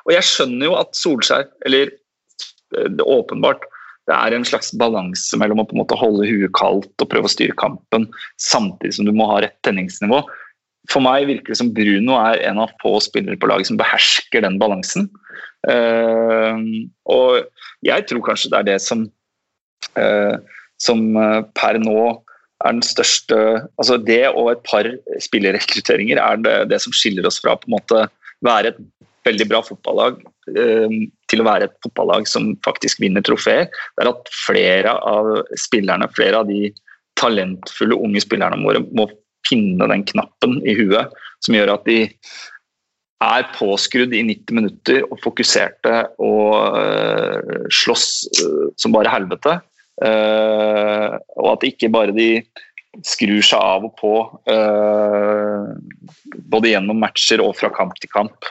[0.05, 3.65] og jeg skjønner jo at Solskjær, eller eh, det åpenbart,
[4.05, 7.29] det er en slags balanse mellom å på en måte holde huet kaldt og prøve
[7.29, 8.05] å styre kampen,
[8.41, 10.21] samtidig som du må ha rett tenningsnivå.
[10.91, 14.45] For meg virker det som Bruno er en av få spillere på laget som behersker
[14.45, 15.07] den balansen.
[15.65, 17.45] Uh, og
[17.85, 19.05] jeg tror kanskje det er det som,
[19.97, 20.35] uh,
[20.81, 21.99] som uh, per nå
[22.65, 23.37] er den største
[23.81, 24.87] Altså det og et par
[25.21, 28.05] spillerrekrutteringer er det, det som skiller oss fra på en måte
[28.45, 28.79] være et
[29.25, 33.65] veldig bra fotballag til å være et fotballag som faktisk vinner trofeer.
[33.97, 36.69] Det er at flere av spillerne, flere av de
[37.17, 39.07] talentfulle unge spillerne våre må
[39.49, 41.13] finne den knappen i huet
[41.45, 41.99] som gjør at de
[43.23, 48.07] er påskrudd i 90 minutter og fokuserte og uh, slåss
[48.41, 49.59] uh, som bare helvete.
[50.03, 52.43] Uh, og at ikke bare de
[53.05, 54.11] skrur seg av og på
[56.47, 58.47] både gjennom matcher og fra kamp til kamp.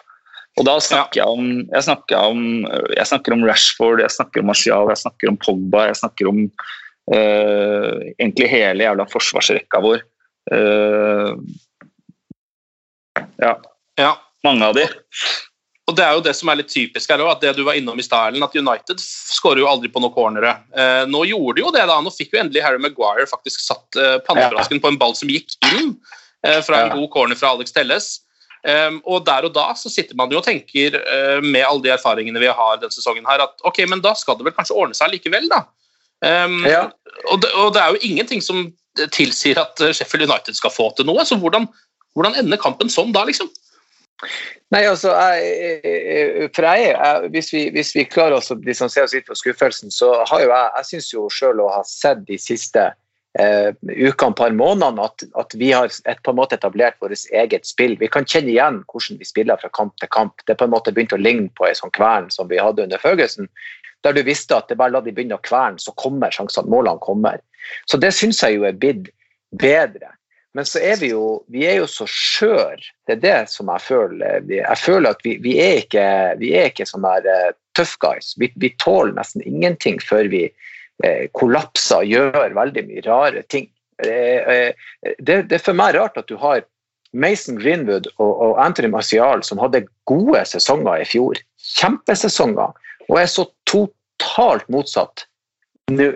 [0.60, 2.42] Og da snakker jeg om jeg snakker om,
[2.92, 6.42] jeg snakker om Rashford, jeg snakker om Martial, jeg snakker om Pogba, jeg snakker om
[7.16, 10.04] egentlig hele jævla forsvarsrekka vår.
[13.40, 13.56] ja.
[13.96, 14.12] Ja.
[14.44, 14.86] Mange av de.
[15.84, 17.76] Og det er jo det som er litt typisk her også, at det du var
[17.76, 20.54] innom i Stalen, at United skårer jo aldri på noen cornere.
[20.72, 21.98] Eh, nå gjorde de jo det, da.
[22.00, 25.56] Nå fikk jo endelig Harry Maguire faktisk satt eh, pannebrasken på en ball som gikk
[25.74, 25.92] inn
[26.46, 28.08] eh, fra en god corner fra Alex Telles.
[28.64, 31.90] Um, og der og da så sitter man jo og tenker, uh, med alle de
[31.92, 34.96] erfaringene vi har denne sesongen her, at ok, men da skal det vel kanskje ordne
[34.96, 35.66] seg likevel, da.
[36.24, 36.86] Um, Ja.
[37.28, 38.70] og, det, og det er jo ingenting som
[39.12, 41.66] tilsier at eh, Sheffield United skal få til noe, så hvordan,
[42.16, 43.50] hvordan ender kampen sånn da, liksom?
[44.72, 49.04] Nei, altså, jeg, jeg- for jeg, jeg, hvis, vi, hvis vi klarer oss å distansere
[49.08, 52.24] oss litt fra skuffelsen, så har jo jeg Jeg syns jo sjøl å ha sett
[52.28, 52.86] de siste
[53.38, 57.66] eh, ukene, par månedene, at, at vi har et, på en måte etablert vårt eget
[57.66, 57.96] spill.
[58.00, 60.40] Vi kan kjenne igjen hvordan vi spiller fra kamp til kamp.
[60.46, 62.86] Det er på en måte begynt å ligne på ei sånn kvern som vi hadde
[62.86, 63.50] under Føgesen,
[64.06, 67.00] der du visste at det bare la de begynne å kverne, så kommer sjansene, målene
[67.02, 67.40] kommer.
[67.90, 69.10] Så det syns jeg jo er blitt
[69.60, 70.10] bedre.
[70.54, 72.82] Men så er vi jo, vi er jo så skjør.
[73.06, 74.44] Det er det som jeg føler.
[74.52, 76.04] Jeg føler at vi, vi er ikke,
[76.38, 78.34] vi er ikke sånne der, eh, tough guys.
[78.38, 83.66] Vi, vi tåler nesten ingenting før vi eh, kollapser og gjør veldig mye rare ting.
[84.06, 84.86] Eh, eh,
[85.18, 86.62] det, det er for meg rart at du har
[87.14, 91.38] Mason Greenwood og, og Anthony Marcial som hadde gode sesonger i fjor.
[91.74, 92.74] Kjempesesonger.
[93.08, 95.26] Og er så totalt motsatt
[95.92, 96.12] nå.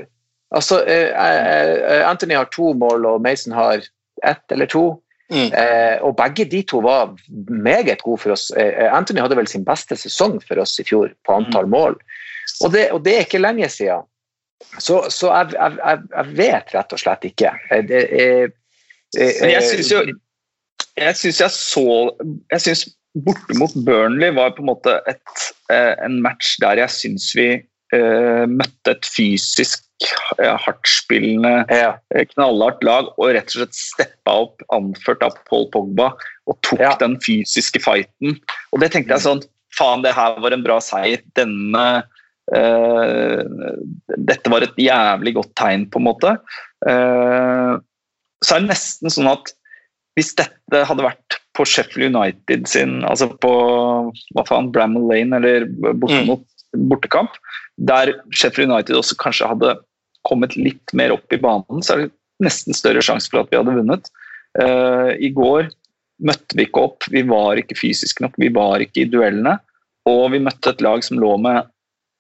[0.57, 3.83] Altså, eh, eh, Anthony har to mål, og Mason har
[4.27, 4.87] ett eller to.
[5.29, 5.51] Mm.
[5.53, 7.11] Eh, og begge de to var
[7.53, 8.47] meget gode for oss.
[8.57, 11.99] Eh, Anthony hadde vel sin beste sesong for oss i fjor på antall mål.
[12.65, 14.07] Og det, og det er ikke lenge siden.
[14.81, 17.53] Så, så jeg, jeg, jeg, jeg vet rett og slett ikke.
[17.71, 18.55] Eh, Det, er-
[19.19, 20.01] eh, Men jeg syns jo
[20.99, 21.85] Jeg syns jeg så
[22.51, 22.83] Jeg syns
[23.25, 27.47] borte mot Burnley var på en måte et, eh, en match der jeg syns vi
[27.95, 29.88] eh, møtte et fysisk eh,
[30.39, 31.95] hardtspillende, ja.
[32.15, 36.13] eh, knallhardt lag og rett og slett steppa opp, anført av Paul Pogba,
[36.47, 36.93] og tok Ja.
[37.01, 38.39] den fysiske fighten.
[38.73, 39.43] Og det tenkte jeg sånn
[39.79, 41.21] Faen, det her var en bra seier.
[41.37, 41.83] Denne
[42.57, 43.43] uh,
[44.17, 46.33] Dette var et jævlig godt tegn, på en måte.
[46.89, 47.77] Uh,
[48.43, 49.53] så er det nesten sånn at
[50.17, 53.53] hvis dette hadde vært på Sheffield United sin Altså på
[54.35, 56.58] hva faen, Bramall Lane eller bortimot Mm.
[56.77, 57.37] Bortekamp,
[57.77, 59.77] der Sheffield United også kanskje hadde
[60.29, 62.11] kommet litt mer opp i banen, så er det
[62.45, 64.11] nesten større sjanse for at vi hadde vunnet.
[64.59, 65.71] Uh, I går
[66.27, 69.57] møtte vi ikke opp, vi var ikke fysiske nok, vi var ikke i duellene.
[70.09, 71.69] Og vi møtte et lag som lå med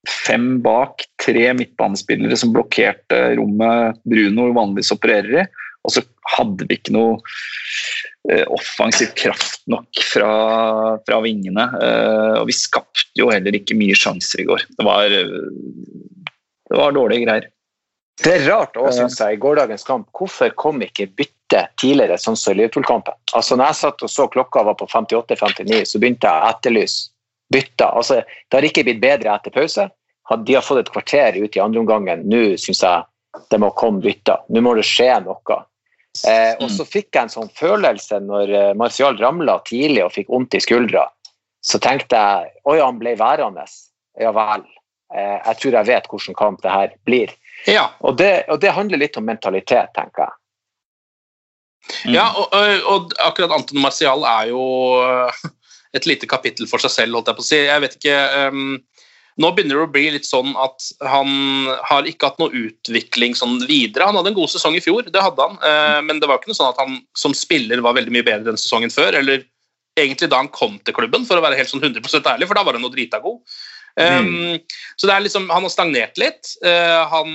[0.09, 5.47] fem bak, tre midtbanespillere som blokkerte rommet Bruno vanligvis opererer i.
[5.87, 6.05] Og så
[6.37, 7.17] hadde vi ikke noe
[8.53, 10.33] offensiv kraft nok fra,
[11.07, 11.65] fra vingene.
[11.83, 14.67] Eh, og vi skapte jo heller ikke mye sjanser i går.
[14.77, 16.33] Det var, eh,
[16.69, 17.49] det var dårlige greier.
[18.19, 20.09] Det er rart òg, syns jeg, i gårsdagens kamp.
[20.17, 23.15] Hvorfor kom ikke byttet tidligere, sånn som i Liverpool-kampen?
[23.39, 27.13] Altså, når jeg satt og så klokka var på 58-59, så begynte jeg å etterlyse
[27.55, 27.95] bytter.
[27.95, 29.87] Altså, det har ikke blitt bedre etter pause.
[30.45, 32.27] De har fått et kvarter ut i andre omgangen.
[32.29, 33.07] Nå syns jeg
[33.53, 34.43] det må komme bytter.
[34.51, 35.63] Nå må det skje noe.
[36.27, 40.33] Eh, og så fikk jeg en sånn følelse når eh, Martial ramla tidlig og fikk
[40.33, 41.05] vondt i skuldra.
[41.63, 43.67] Så tenkte jeg oi, han ble værende.
[44.19, 44.65] Ja vel.
[45.15, 47.35] Eh, jeg tror jeg vet hvilken kamp det her blir.
[47.67, 50.35] Ja, Og det, og det handler litt om mentalitet, tenker jeg.
[52.13, 52.53] Ja, og,
[52.91, 54.63] og, akkurat Anton Martial er jo
[55.97, 57.61] et lite kapittel for seg selv, holdt jeg på å si.
[57.65, 58.75] Jeg vet ikke øhm,
[59.39, 61.29] Nå begynner det å bli litt sånn at han
[61.87, 64.09] har ikke hatt noe utvikling sånn videre.
[64.09, 66.51] Han hadde en god sesong i fjor, det hadde han, eh, men det var ikke
[66.51, 69.15] noe sånn at han som spiller var veldig mye bedre enn sesongen før.
[69.21, 69.45] Eller
[69.99, 72.67] egentlig da han kom til klubben, for å være helt sånn 100% ærlig, for da
[72.67, 73.39] var han noe drita god.
[73.99, 74.55] Um,
[74.95, 76.53] så det er liksom, Han har stagnert litt.
[76.63, 77.33] Uh, han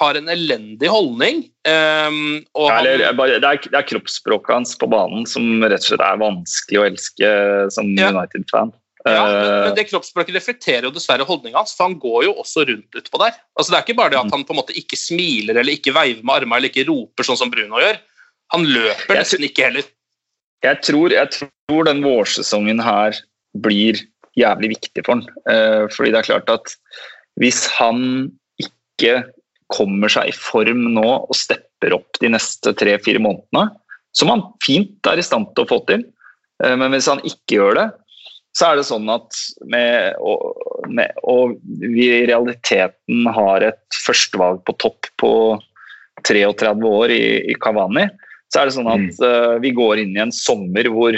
[0.00, 1.44] har en elendig holdning.
[1.62, 5.78] Um, Ja, han, eller, bare- det, er, det er kroppsspråket hans på banen som rett
[5.84, 7.30] og slett er vanskelig å elske
[7.70, 8.10] som Ja.
[8.10, 8.74] United-fan.
[9.04, 12.36] Ja, men, Eh, men det kroppsspråket reflekterer jo dessverre holdninga hans, for han går jo
[12.42, 13.34] også rundt utpå der.
[13.58, 15.94] Altså Det er ikke bare det at han på en måte ikke smiler eller ikke
[15.96, 17.98] veiver med armene eller ikke roper sånn som Bruno gjør.
[18.54, 19.88] Han løper nesten ikke heller.
[20.62, 23.18] jeg, tror, jeg tror den vårsesongen her
[23.64, 23.98] blir
[24.38, 25.26] jævlig viktig for han.
[25.50, 26.76] Eh, fordi det er klart at
[27.40, 29.22] hvis han ikke
[29.72, 33.70] kommer seg i form nå og stepper opp de neste tre-fire månedene,
[34.12, 36.04] som han fint er i stand til å få til,
[36.62, 37.88] eh, men hvis han ikke gjør det,
[38.56, 40.58] så er det sånn at med, og,
[40.92, 45.32] med, og vi i realiteten har et førstevalg på topp på
[46.28, 48.06] 33 år i, i Kavani,
[48.52, 51.16] så er det sånn at eh, vi går inn i en sommer hvor,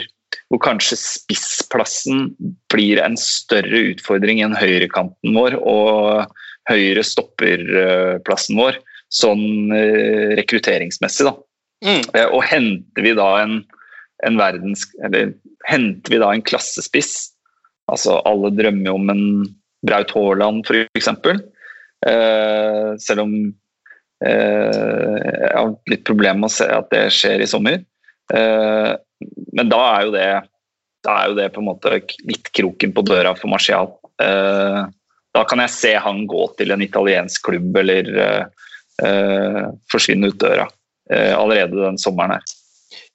[0.53, 2.29] hvor kanskje spissplassen
[2.73, 6.31] blir en større utfordring enn høyrekanten vår og
[6.71, 8.79] høyre stopperplassen vår,
[9.13, 11.27] sånn uh, rekrutteringsmessig.
[11.29, 11.35] da.
[11.85, 12.05] Mm.
[12.15, 13.59] Uh, Og henter vi da en,
[14.27, 14.87] en verdens...
[15.05, 15.35] Eller
[15.69, 17.33] henter vi da en klassespiss,
[17.91, 19.27] altså alle drømmer om en
[19.85, 21.09] Braut Haaland f.eks.,
[22.07, 23.35] eh, selv om
[24.25, 27.81] eh, jeg har litt problemer med å se at det skjer i sommer.
[28.33, 28.91] Eh,
[29.57, 30.29] men da er jo det
[31.05, 33.91] da er jo det på en måte litt kroken på døra for Martial.
[34.23, 34.81] Eh,
[35.35, 38.69] da kan jeg se han gå til en italiensk klubb eller eh,
[39.05, 40.69] eh, forsvinne ut døra
[41.11, 42.55] eh, allerede den sommeren her.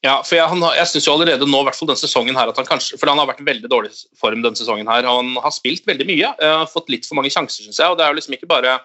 [0.05, 2.51] Ja, for jeg, han, jeg synes jo allerede nå, i hvert fall denne sesongen her,
[2.51, 5.33] at han kanskje, for han har vært i veldig dårlig form denne sesongen her, han
[5.43, 8.13] har spilt veldig mye, uh, fått litt for mange sjanser, synes jeg, og det er
[8.13, 8.77] jo liksom ikke bare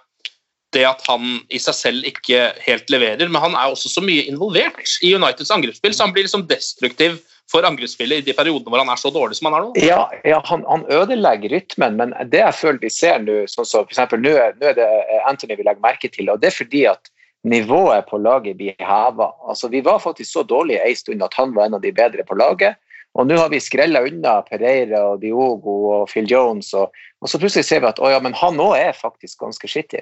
[0.75, 4.27] det at han i seg selv ikke helt leverer, men han er også så mye
[4.27, 7.21] involvert i Uniteds angrepsspill, så han blir liksom destruktiv
[7.53, 9.73] for angrepsspillet i de periodene hvor han er så dårlig som han er nå.
[9.85, 13.87] Ja, ja han, han ødelegger rytmen, men det jeg føler vi ser nå, sånn som
[13.87, 14.91] for eksempel nå, nå er det
[15.29, 17.14] Anthony vi legger merke til, og det er fordi at
[17.45, 19.31] nivået på laget blir heva.
[19.49, 22.25] Altså, vi var faktisk så dårlige en stund at han var en av de bedre
[22.25, 22.77] på laget.
[23.15, 26.91] Og nå har vi skrella unna Pereira og Diogo og Phil Jones, og,
[27.23, 30.01] og så plutselig ser vi at å ja, men han òg er faktisk ganske skittig,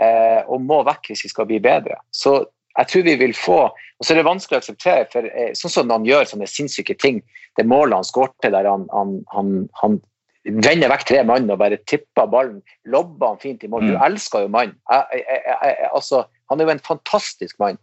[0.00, 1.98] eh, og må vekk hvis vi skal bli bedre.
[2.08, 2.38] Så
[2.78, 3.58] jeg tror vi vil få
[4.00, 6.96] Og så er det vanskelig å akseptere, for eh, sånn som han gjør sånne sinnssyke
[6.98, 7.20] ting,
[7.56, 9.52] det målet han skårte der han, han, han,
[9.82, 10.00] han
[10.44, 12.58] vender vekk tre mann og bare tipper ballen,
[12.90, 13.86] lobber han fint i mål.
[13.86, 14.02] Du Mm.
[14.08, 14.74] elsker jo mannen.
[15.94, 17.80] Altså, han er jo en fantastisk mann.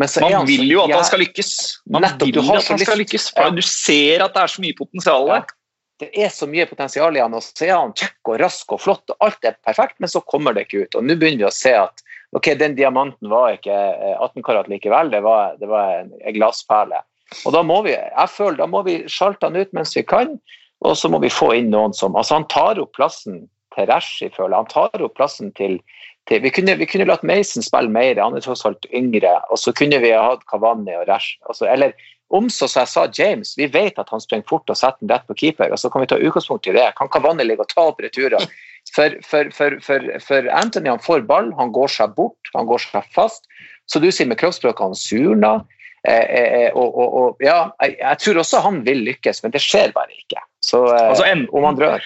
[0.00, 1.50] Man han vil jo at han skal lykkes.
[1.86, 3.28] Man Nettopp, vil at han skal lykkes.
[3.30, 3.50] For Ja.
[3.54, 5.44] Du ser at det er så mye potensial Ja.
[6.02, 8.80] Det er så mye potensial i han, og så er han kjekk og rask og
[8.82, 10.96] flott, og alt er perfekt, men så kommer det ikke ut.
[10.98, 12.02] Og nå begynner vi å se at
[12.34, 16.34] ok, den diamanten var ikke eh, 18 karat likevel, det var, det var en, en
[16.34, 16.98] glassperle.
[17.46, 20.34] Og da må vi jeg føler, da må vi sjalte han ut mens vi kan,
[20.84, 24.28] og så må vi få inn noen som altså Han tar opp plassen til Rashi,
[24.34, 24.56] føler.
[24.58, 25.78] Han tar opp plassen til,
[26.28, 29.60] til vi, kunne, vi kunne latt Mason spille mer, han er tross alt yngre, og
[29.60, 31.36] så kunne vi ha hatt Cavani og Rash.
[31.50, 31.92] Altså, eller
[32.34, 35.26] om så, jeg sa, James, vi vet at han springer fort og setter den rett
[35.28, 36.86] på keeper, og så kan vi ta utgangspunkt i det.
[36.98, 38.48] Kan Cavani ligge og ta opp returer?
[38.92, 39.78] For, for, for,
[40.20, 43.48] for, Anthony han får ball, han går seg bort, han går seg fast.
[43.88, 45.62] Så du sier med kroppsspråk han surner.
[46.04, 49.62] Eh, eh, og, og, og, ja, jeg, jeg tror også han vil lykkes, men det
[49.64, 50.42] skjer bare ikke.
[50.64, 52.04] Så eh, Altså, om han drar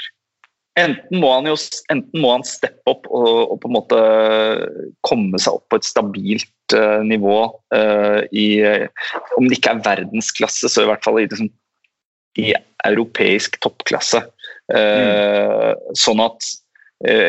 [0.79, 1.57] Enten må han jo
[1.93, 3.99] enten må han steppe opp og, og på en måte
[5.07, 7.39] komme seg opp på et stabilt uh, nivå
[7.75, 8.47] uh, i
[9.39, 11.51] Om det ikke er verdensklasse, så i hvert fall i, liksom,
[12.39, 12.53] i
[12.87, 14.23] europeisk toppklasse.
[14.69, 16.45] Eh, Sånn at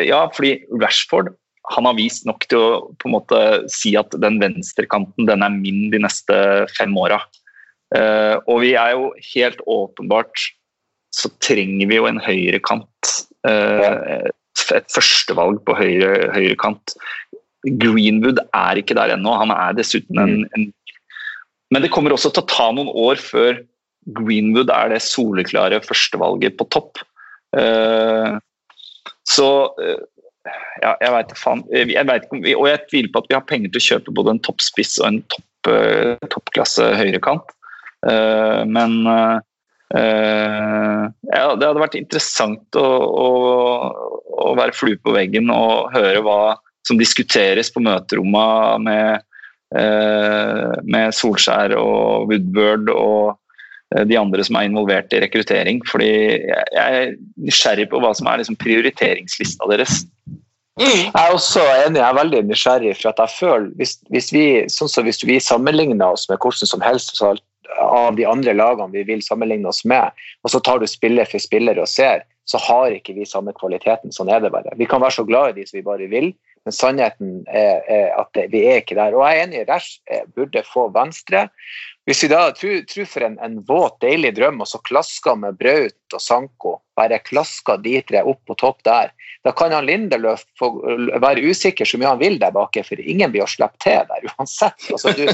[0.05, 1.31] Ja, fordi Rashford
[1.69, 5.53] han har vist nok til å på en måte si at den venstrekanten den er
[5.53, 6.35] min de neste
[6.73, 7.19] fem åra.
[8.49, 10.49] Og vi er jo helt åpenbart
[11.15, 13.13] så trenger vi jo en høyrekant.
[13.47, 14.27] Eh,
[14.75, 16.93] et førstevalg på høyre, kant
[17.79, 19.33] Greenwood er ikke der ennå.
[19.39, 20.69] Han er dessuten en, en
[21.69, 23.59] Men det kommer også til å ta noen år før
[24.17, 27.01] Greenwood er det soleklare førstevalget på topp.
[27.57, 28.37] Eh,
[29.29, 29.49] så
[29.83, 29.99] eh,
[30.81, 31.63] ja, jeg veit faen.
[31.73, 34.43] Jeg vet og jeg tviler på at vi har penger til å kjøpe både en
[34.47, 37.55] toppspiss og en topp, eh, toppklasse høyrekant.
[37.99, 38.93] Men
[39.97, 43.29] eh, ja, det hadde vært interessant å, å,
[44.49, 46.41] å være flue på veggen og høre hva
[46.87, 49.27] som diskuteres på møterommene med,
[49.77, 53.35] uh, med Solskjær og Woodbird og
[53.95, 55.83] eh, de andre som er involvert i rekruttering.
[55.89, 60.03] Fordi jeg jeg er nysgjerrig på hva som er liksom prioriteringslista deres.
[60.79, 62.95] Jeg er også enig, jeg er veldig nysgjerrig.
[62.95, 66.71] for at jeg føler, hvis, hvis vi sånn som hvis vi sammenligner oss med hvordan
[66.71, 67.33] som helst så
[67.77, 71.41] av de andre lagene vi vil sammenligne oss med, og så tar du spiller for
[71.43, 74.13] spiller og ser, så har ikke vi samme kvaliteten.
[74.13, 74.73] Sånn er det bare.
[74.79, 76.31] Vi kan være så glad i de som vi bare vil,
[76.65, 77.83] men sannheten er,
[78.17, 79.13] at vi er ikke der.
[79.15, 81.45] Og jeg er enig, Rash eh, burde få venstre.
[82.09, 86.17] Hvis vi da tror for en, en våt, deilig drøm, og så klasker med Braut
[86.17, 89.13] og Sanko, bare klasker de tre opp på topp der,
[89.45, 90.73] da kan han Lindeløf få
[91.21, 94.25] være usikker så mye han vil der bak, for ingen blir å slippe til der
[94.33, 94.89] uansett.
[94.89, 95.29] Altså, du,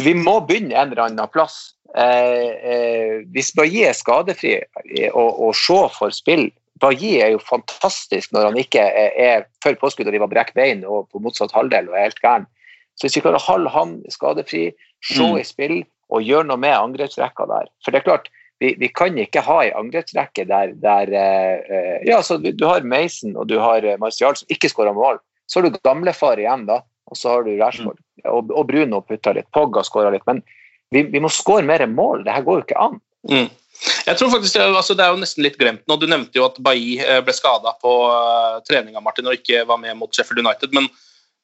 [0.00, 1.74] vi må begynne en eller annen plass.
[1.92, 6.46] Eh, eh, hvis Bailly er skadefri eh, og, og se for spill
[6.80, 10.54] Bailly er jo fantastisk når han ikke er, er før påskudd og de var brekk
[10.56, 12.46] bein og på motsatt halvdel og er helt gæren.
[12.96, 14.70] Så hvis vi klarer å holde han skadefri,
[15.02, 15.38] se Mm.
[15.38, 15.76] i spill
[16.14, 18.28] og gjøre noe med angrepsrekka der For det er klart,
[18.62, 22.86] vi, vi kan ikke ha ei angrepsrekke der, der eh, eh, Ja, så du, har
[22.86, 25.18] Mason og du har eh, Martial som ikke skårer mål.
[25.50, 26.80] Så har du gamlefar igjen, da.
[27.12, 28.00] Og så har du Rashford.
[28.24, 29.50] Og, og Bruno putta litt.
[29.54, 30.24] Pogga skåra litt.
[30.28, 30.40] Men
[30.92, 32.24] vi, vi må skåre mer mål.
[32.26, 32.98] Det her går jo ikke an.
[33.30, 33.48] Mm.
[34.06, 35.96] Jeg tror faktisk altså det er jo nesten litt glemt nå.
[35.98, 39.80] Du nevnte jo at Bailly eh, ble skada på uh, treninga Martin, og ikke var
[39.80, 40.74] med mot Sheffield United.
[40.76, 40.86] Men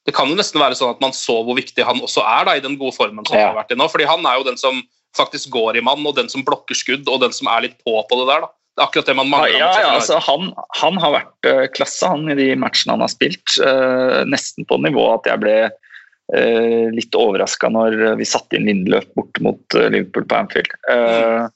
[0.07, 2.55] det kan jo nesten være sånn at man så hvor viktig han også er da,
[2.55, 3.49] i den gode formen som Ja.
[3.49, 3.89] han har vært i nå.
[3.91, 4.79] Fordi han er jo den som
[5.17, 7.97] faktisk går i mann, og den som blokker skudd, og den som er litt på
[8.07, 8.45] på det der.
[8.45, 8.53] da.
[8.79, 9.57] Det er akkurat det man mangler.
[9.59, 13.11] Ja, ja, altså, han, han har vært uh, klasse han i de matchene han har
[13.11, 13.57] spilt.
[13.59, 19.09] Uh, nesten på nivå at jeg ble uh, litt overraska når vi satte inn Lindeløf
[19.19, 20.71] bort mot Liverpool på Anfield.
[20.87, 21.49] Mm.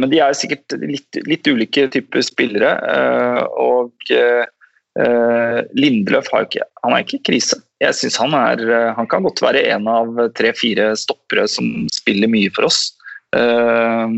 [0.00, 2.70] men de er sikkert litt, litt ulike typer spillere.
[3.60, 3.92] og
[5.76, 7.60] Lindeløf har ikke, han er ikke i krise.
[7.84, 8.64] Jeg synes han, er,
[8.96, 12.86] han kan godt være en av tre-fire stoppere som spiller mye for oss.
[13.36, 14.08] Eh,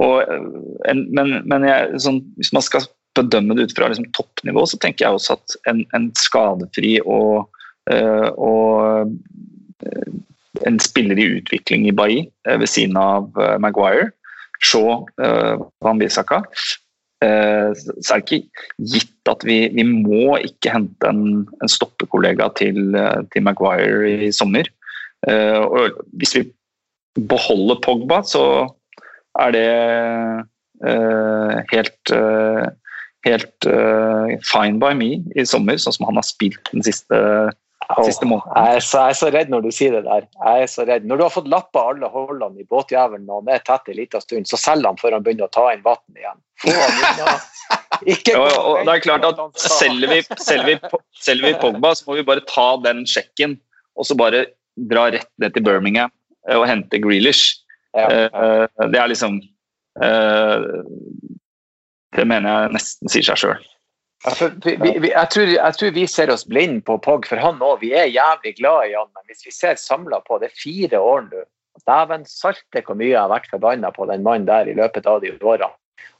[0.00, 2.88] og, eh, men men jeg, sånn, hvis man skal
[3.18, 7.50] bedømme det ut fra liksom, toppnivå, så tenker jeg også at en, en skadefri og,
[7.92, 9.10] eh, og
[9.84, 10.12] eh,
[10.66, 13.30] en spiller i utvikling i Bailly ved siden av
[13.62, 14.10] Maguire,
[14.60, 16.42] Shaw, uh, Van Bissaka,
[17.22, 22.92] så er det ikke gitt at vi, vi må ikke hente en, en stoppekollega til,
[23.32, 24.68] til Maguire i sommer.
[25.24, 26.44] Og hvis vi
[27.30, 28.44] beholder Pogba, så
[29.38, 29.68] er det
[30.86, 32.66] uh, helt uh,
[33.26, 37.18] helt uh, fine by me i sommer, sånn som han har spilt den siste,
[38.06, 38.52] siste måneden.
[38.54, 40.26] Jeg er, så, jeg er så redd når du sier det der.
[40.38, 41.08] Jeg er så redd.
[41.08, 44.24] Når du har fått lappa alle hullene i båtjævelen og han er tett en liten
[44.24, 46.40] stund, så selger han før han begynner å ta inn vann igjen.
[48.10, 52.08] Ikke Ja, og det er klart at selger vi, selger, vi, selger vi Pogba, så
[52.08, 53.58] må vi bare ta den sjekken
[54.00, 54.46] og så bare
[54.90, 56.12] dra rett ned til Birmingham
[56.56, 57.59] og hente Grealish.
[57.96, 58.06] Ja.
[58.06, 59.40] Eh, Det er liksom
[60.02, 60.58] eh,
[62.16, 63.68] Det mener jeg nesten sier seg sjøl.
[64.26, 64.34] Ja,
[64.64, 67.62] vi, vi, vi, jeg, tror, jeg tror vi ser oss blind på Pog, for han
[67.64, 67.78] òg.
[67.80, 71.00] Vi er jævlig glad i han, men hvis vi ser samla på det er fire
[71.00, 71.46] år nå
[71.86, 75.22] Dæven salte hvor mye jeg har vært forbanna på den mannen der i løpet av
[75.22, 75.70] de årene.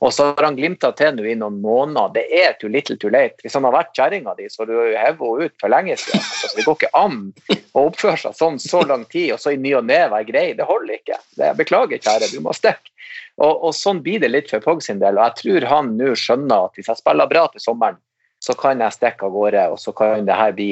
[0.00, 2.12] Og så har han glimta til nå i noen måneder.
[2.14, 3.36] Det er too little too late.
[3.44, 6.22] Hvis han har vært kjerringa di, så har du hevet henne ut for lenge siden.
[6.24, 7.18] Altså, det går ikke an
[7.76, 10.46] å oppføre seg sånn så lang tid, og så i ny og ne være grei.
[10.56, 11.18] Det holder ikke.
[11.36, 12.94] Det, beklager, kjære, du må stikke.
[13.40, 15.20] Og, og sånn blir det litt for Pog sin del.
[15.20, 18.00] Og jeg tror han nå skjønner at hvis jeg spiller bra til sommeren,
[18.40, 20.70] så kan jeg stikke av gårde, og så kan det her bli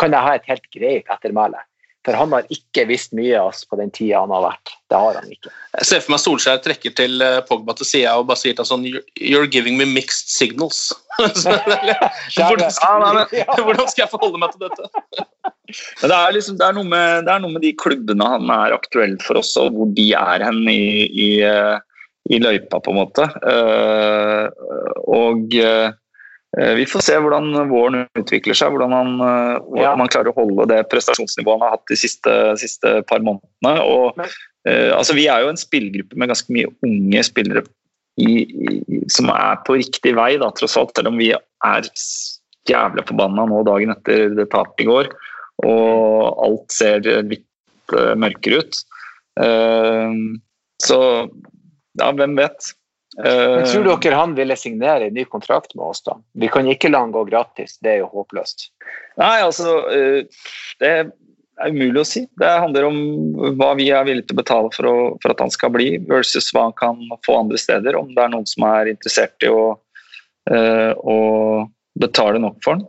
[0.00, 1.60] kan jeg ha et helt greit ettermæle.
[2.04, 4.72] For han har ikke visst mye av oss på den tida han har vært.
[4.92, 5.52] Det har han ikke.
[5.78, 8.68] Jeg ser for meg Solskjær trekker til eh, Pogba til sida og bare sier til
[8.68, 10.92] sånn "You're- You're giving me mixed signals.
[11.40, 11.54] Så,
[12.36, 13.06] hvordan, skal,
[13.64, 15.24] hvordan skal jeg forholde meg til dette?
[16.02, 18.52] Men det er, liksom, det, er noe med, det er noe med de klubbene han
[18.52, 21.78] er aktuell for oss, og hvor de er hen i, i, eh,
[22.36, 23.30] i løypa, på en måte.
[23.48, 24.44] Eh,
[25.08, 25.56] og
[26.54, 30.68] vi får se hvordan våren utvikler seg, hvordan han, eh, hvordan han klarer å holde
[30.70, 33.72] det prestasjonsnivået han har hatt de siste, siste par månedene.
[33.82, 34.20] Og,
[34.68, 37.64] eh, altså, vi er jo en spillgruppe med ganske mye unge spillere
[38.22, 41.90] i, i, som er på riktig vei, da, tross alt, selv om vi er
[42.70, 45.10] jævla forbanna nå dagen etter det tapet i går,
[45.66, 47.44] og alt ser litt
[47.94, 48.78] uh, mørkere ut.
[49.38, 50.38] Uh,
[50.82, 50.98] så
[51.98, 52.70] ja, hvem vet?
[53.18, 56.16] Eh, Men tror dere han ville signere en ny kontrakt med oss, da?
[56.34, 57.76] Vi kan ikke la han gå gratis.
[57.78, 58.70] Det er jo håpløst.
[59.20, 60.24] Nei, altså eh,
[60.80, 61.12] Det er
[61.70, 62.24] umulig å si.
[62.40, 62.98] Det handler om
[63.60, 66.50] hva vi er villige til å betale for, å, for at han skal bli, versus
[66.54, 67.98] hva han kan få andre steder.
[68.00, 69.76] Om det er noen som er interessert i å,
[70.50, 71.18] eh, å
[72.02, 72.88] betale nok for han.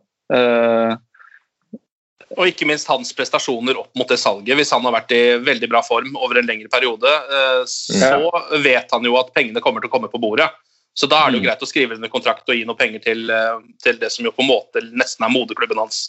[2.33, 4.57] Og ikke minst hans prestasjoner opp mot det salget.
[4.57, 8.31] Hvis han har vært i veldig bra form over en lengre periode, eh, så
[8.63, 10.49] vet han jo at pengene kommer til å komme på bordet.
[10.95, 13.29] Så da er det jo greit å skrive under kontrakt og gi noe penger til,
[13.29, 16.05] eh, til det som jo på en måte nesten er moderklubben hans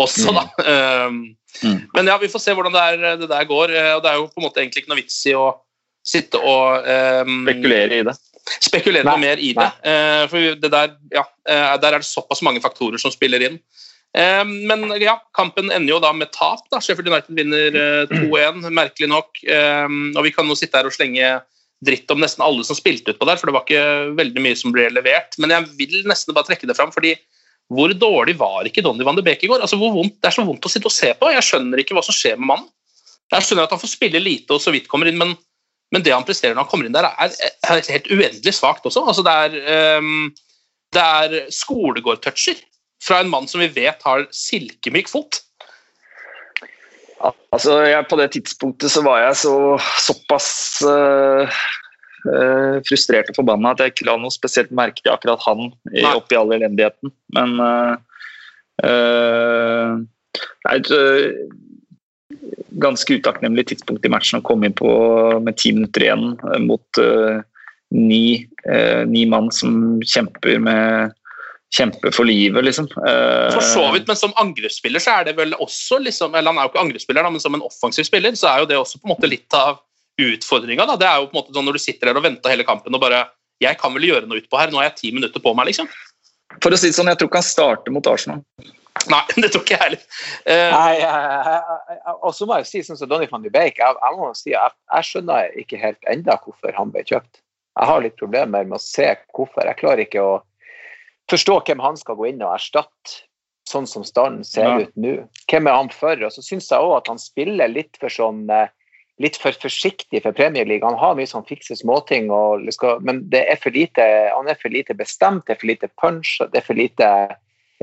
[0.00, 0.46] også, da.
[1.06, 1.36] Um,
[1.92, 3.74] Men ja, vi får se hvordan det, er, det der går.
[3.76, 5.50] eh, Og det er jo på en måte egentlig ikke noe vits i å
[6.02, 6.88] sitte og
[7.22, 8.16] um, Spekulere i det.
[8.58, 9.68] spekulere noe mer i det.
[10.32, 11.22] For det der, ja,
[11.78, 13.60] der er det såpass mange faktorer som spiller inn.
[14.12, 16.66] Eh, men ja, kampen ender jo da med tap.
[16.72, 16.80] da.
[16.80, 19.42] Sheffield United vinner eh, 2-1, merkelig nok.
[19.46, 21.38] Eh, og vi kan jo sitte her og slenge
[21.82, 24.74] dritt om nesten alle som spilte utpå der, for det var ikke veldig mye som
[24.74, 25.34] ble levert.
[25.42, 27.16] Men jeg vil nesten bare trekke det fram, fordi
[27.72, 29.62] hvor dårlig var ikke Donny van de Beek i går?
[29.64, 31.30] Altså, vondt, det er så vondt å sitte og se på.
[31.32, 32.68] Jeg skjønner ikke hva som skjer med mannen.
[33.32, 35.32] Jeg skjønner at han får spille lite og så vidt kommer inn, men,
[35.94, 37.32] men det han presterer når han kommer inn der, er,
[37.64, 39.06] er helt uendelig svakt også.
[39.08, 40.26] Altså, det er, um,
[41.00, 42.60] er skolegårdtoucher
[43.02, 45.40] fra en mann som vi vet har silkemyk fot.
[47.54, 49.54] Altså, jeg, på det tidspunktet så var jeg så,
[50.02, 50.48] såpass
[50.86, 51.46] uh,
[52.26, 56.02] uh, frustrert og forbanna at jeg ikke la noe spesielt merke til akkurat han i,
[56.08, 57.12] oppi all elendigheten.
[57.36, 57.94] Men uh,
[60.62, 61.26] det et eh,
[62.82, 64.90] ganske utakknemlig tidspunkt i matchen å komme inn på
[65.44, 66.30] med ti minutter igjen
[66.64, 67.42] mot uh,
[67.92, 71.12] ni, uh, ni mann som kjemper med
[71.72, 72.84] Kjemper for livet, liksom.
[73.00, 76.60] Eh, For så vidt, men som angrepsspiller så er det vel også liksom, eller Han
[76.60, 79.08] er jo ikke angrepsspiller, men som en offensiv spiller så er jo det også på
[79.08, 79.80] en måte litt av
[80.20, 80.84] utfordringa.
[81.00, 82.92] Det er jo på en måte sånn når du sitter der og venter hele kampen
[82.92, 83.24] og bare
[83.62, 85.88] Jeg kan vel gjøre noe utpå her, nå har jeg ti minutter på meg, liksom.
[86.60, 88.42] For å si det sånn, jeg tror ikke han starter mot Arsenal.
[89.08, 90.02] Nei, det tror ikke jeg heller.
[90.44, 94.32] Uh, og så må jeg si, sånn som Donny van de Beek, jeg, jeg må
[94.36, 97.40] si, at jeg skjønner ikke helt enda hvorfor han ble kjøpt.
[97.78, 99.64] Jeg har litt problemer med å se hvorfor.
[99.64, 100.40] Jeg klarer ikke å
[101.30, 103.22] forstå hvem han skal gå inn og erstatte,
[103.68, 104.78] sånn som standen ser Ja.
[104.82, 105.28] ut nå.
[105.48, 106.16] Hvem er han for?
[106.24, 108.68] Og så syns jeg òg at han spiller litt for sånn eh,
[109.20, 110.84] litt for forsiktig for Premier League.
[110.84, 114.02] Han har mye sånn fikse småting, og skal, men det er for lite,
[114.34, 116.38] han er for lite bestemt, det er for lite punch.
[116.40, 117.08] det er for lite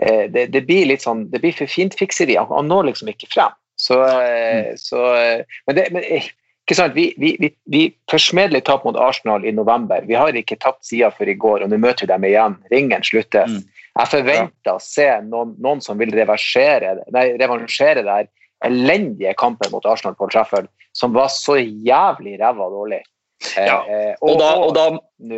[0.02, 2.36] eh, det, det blir litt sånn, det blir for fint fikseri.
[2.36, 3.56] Han, han når liksom ikke frem.
[3.80, 6.34] Så, eh, så eh, Men, det, men sant,
[6.94, 10.04] vi, vi, vi, vi forsmedelig tap mot Arsenal i november.
[10.08, 12.58] Vi har ikke tapt sida før i går, og nå møter vi dem igjen.
[12.72, 13.60] Ringen sluttes.
[14.00, 18.30] Jeg forventer å se noen, noen som vil reversere, nei, revansjere det her
[18.70, 23.02] elendige kampen mot Arsenal på Trafford, som var så jævlig ræva dårlig.
[23.56, 24.86] Eh, Ja, eh, Og da, og da,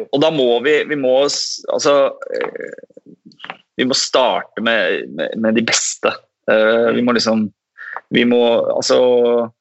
[0.02, 1.96] og da må vi, vi må, altså,
[2.34, 6.12] eh, vi må starte med, med, med de beste.
[6.48, 7.52] Vi må liksom
[8.12, 8.42] Vi må
[8.76, 9.52] altså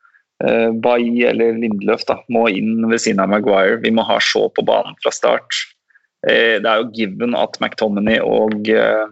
[0.45, 3.81] uh, Bailly eller Lindløf da, må inn ved siden av Maguire.
[3.85, 5.65] Vi må ha Shaw på banen fra start.
[6.29, 9.07] Eh, det er jo given at McTominay og eh,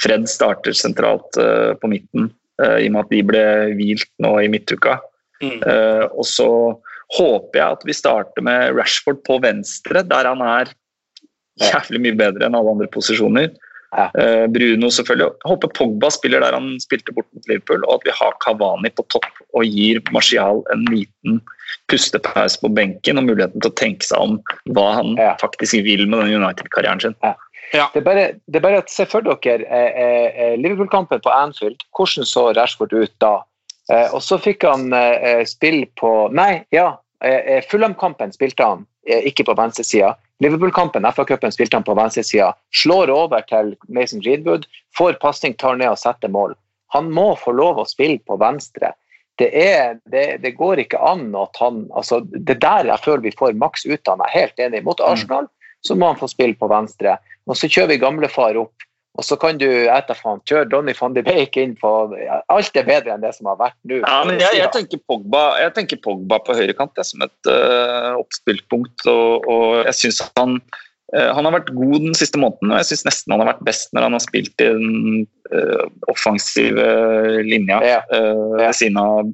[0.00, 2.30] Fred starter sentralt eh, på midten,
[2.62, 3.44] eh, i og med at de ble
[3.78, 4.98] hvilt nå i midtuka.
[5.42, 5.60] Mm.
[5.60, 6.48] Eh, og så
[7.14, 10.72] håper jeg at vi starter med Rashford på venstre, der han er
[11.60, 13.52] jævlig mye bedre enn alle andre posisjoner.
[13.92, 14.06] Ja.
[14.18, 15.30] Eh, Bruno selvfølgelig.
[15.44, 18.90] Jeg håper Pogba spiller der han spilte bort mot Liverpool, og at vi har Cavani
[18.96, 21.40] på topp og gir Martial en liten
[21.92, 24.38] pustepause på benken og muligheten til å tenke seg om
[24.72, 25.34] hva han Ja.
[25.40, 27.16] faktisk vil med den United-karrieren sin.
[27.22, 27.34] ja.
[27.72, 31.80] Det er, bare, det er bare at Se for dere eh, eh, Liverpool-kampen på Anfield.
[31.96, 33.42] Hvordan så Rashford ut da?
[33.92, 36.96] Eh, og så fikk han eh, spill på Nei, ja.
[37.24, 40.16] Eh, eh, Fulham-kampen spilte han eh, ikke på venstresida.
[40.42, 42.50] Liverpool-kampen, FA-cupen, spilte han på venstresida.
[42.74, 44.66] Slår over til Mason Greenwood,
[44.98, 46.56] får pasning, tar ned og setter mål.
[46.96, 48.92] Han må få lov å spille på venstre.
[49.40, 53.22] Det, er, det, det går ikke an at han altså, Det er der jeg føler
[53.24, 54.24] vi får maks ut av ham.
[54.26, 54.82] Jeg er helt enig.
[54.84, 55.48] Mot Arsenal
[55.86, 57.16] så må han få spille på venstre.
[57.48, 58.86] Og så kjører vi gamlefar opp.
[59.12, 61.88] Og så kan du etter faen kjøre Donny van de Beek inn på
[62.52, 63.98] Alt er bedre enn det som har vært nå.
[64.00, 69.04] Ja, men jeg, jeg, tenker Pogba, jeg tenker Pogba på høyrekant som et uh, oppspillpunkt.
[69.12, 72.88] Og, og jeg synes han uh, han har vært god den siste måneden, og jeg
[72.92, 76.88] syns nesten han har vært best når han har spilt i den uh, offensive
[77.44, 78.00] linja Ja.
[78.16, 79.28] eh, ved, siden av,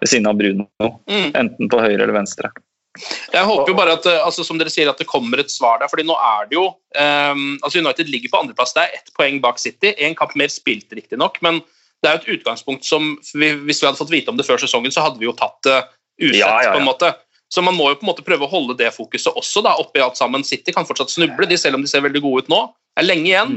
[0.00, 0.70] ved siden av Bruno.
[1.04, 1.28] Mm.
[1.36, 2.48] Enten på høyre eller venstre.
[3.32, 5.80] Jeg håper jo bare at eh, altså, som dere sier, at det kommer et svar
[5.82, 5.90] der.
[5.90, 8.74] fordi nå er det jo um, altså United ligger på andreplass.
[8.76, 9.94] Det er ett poeng bak City.
[9.98, 11.40] Én kamp mer spilt, riktignok.
[11.44, 11.62] Men
[12.02, 14.60] det er jo et utgangspunkt som vi, Hvis vi hadde fått vite om det før
[14.62, 15.78] sesongen, så hadde vi jo tatt det
[16.18, 16.42] usett.
[16.42, 16.76] Ja, ja, ja.
[16.76, 17.14] på en måte.
[17.48, 20.02] Så man må jo på en måte prøve å holde det fokuset også da, oppi
[20.04, 20.44] alt sammen.
[20.44, 22.60] City kan fortsatt snuble, de, selv om de ser veldig gode ut nå.
[22.92, 23.54] Det er lenge igjen.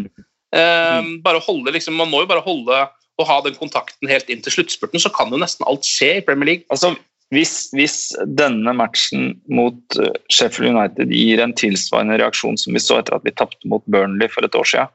[0.55, 2.85] Ehm, bare holde, liksom, man må jo bare holde
[3.19, 6.23] og ha den kontakten helt inn til sluttspurten, så kan jo nesten alt skje i
[6.25, 6.65] Premier League.
[6.73, 6.93] Altså,
[7.31, 7.97] hvis, hvis
[8.39, 13.27] denne matchen mot eh, Sheffield United gir en tilsvarende reaksjon som vi så etter at
[13.27, 14.91] vi tapte mot Burnley for et år siden,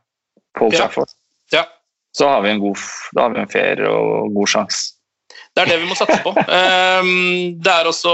[0.59, 0.85] Paul Ja.
[0.85, 1.15] Trafford,
[1.53, 1.65] Ja.
[2.17, 2.77] så har vi en god,
[3.17, 4.93] da har vi en fair og god sjanse.
[5.57, 6.35] Det er det vi må satse på.
[6.37, 8.13] Ehm, det er også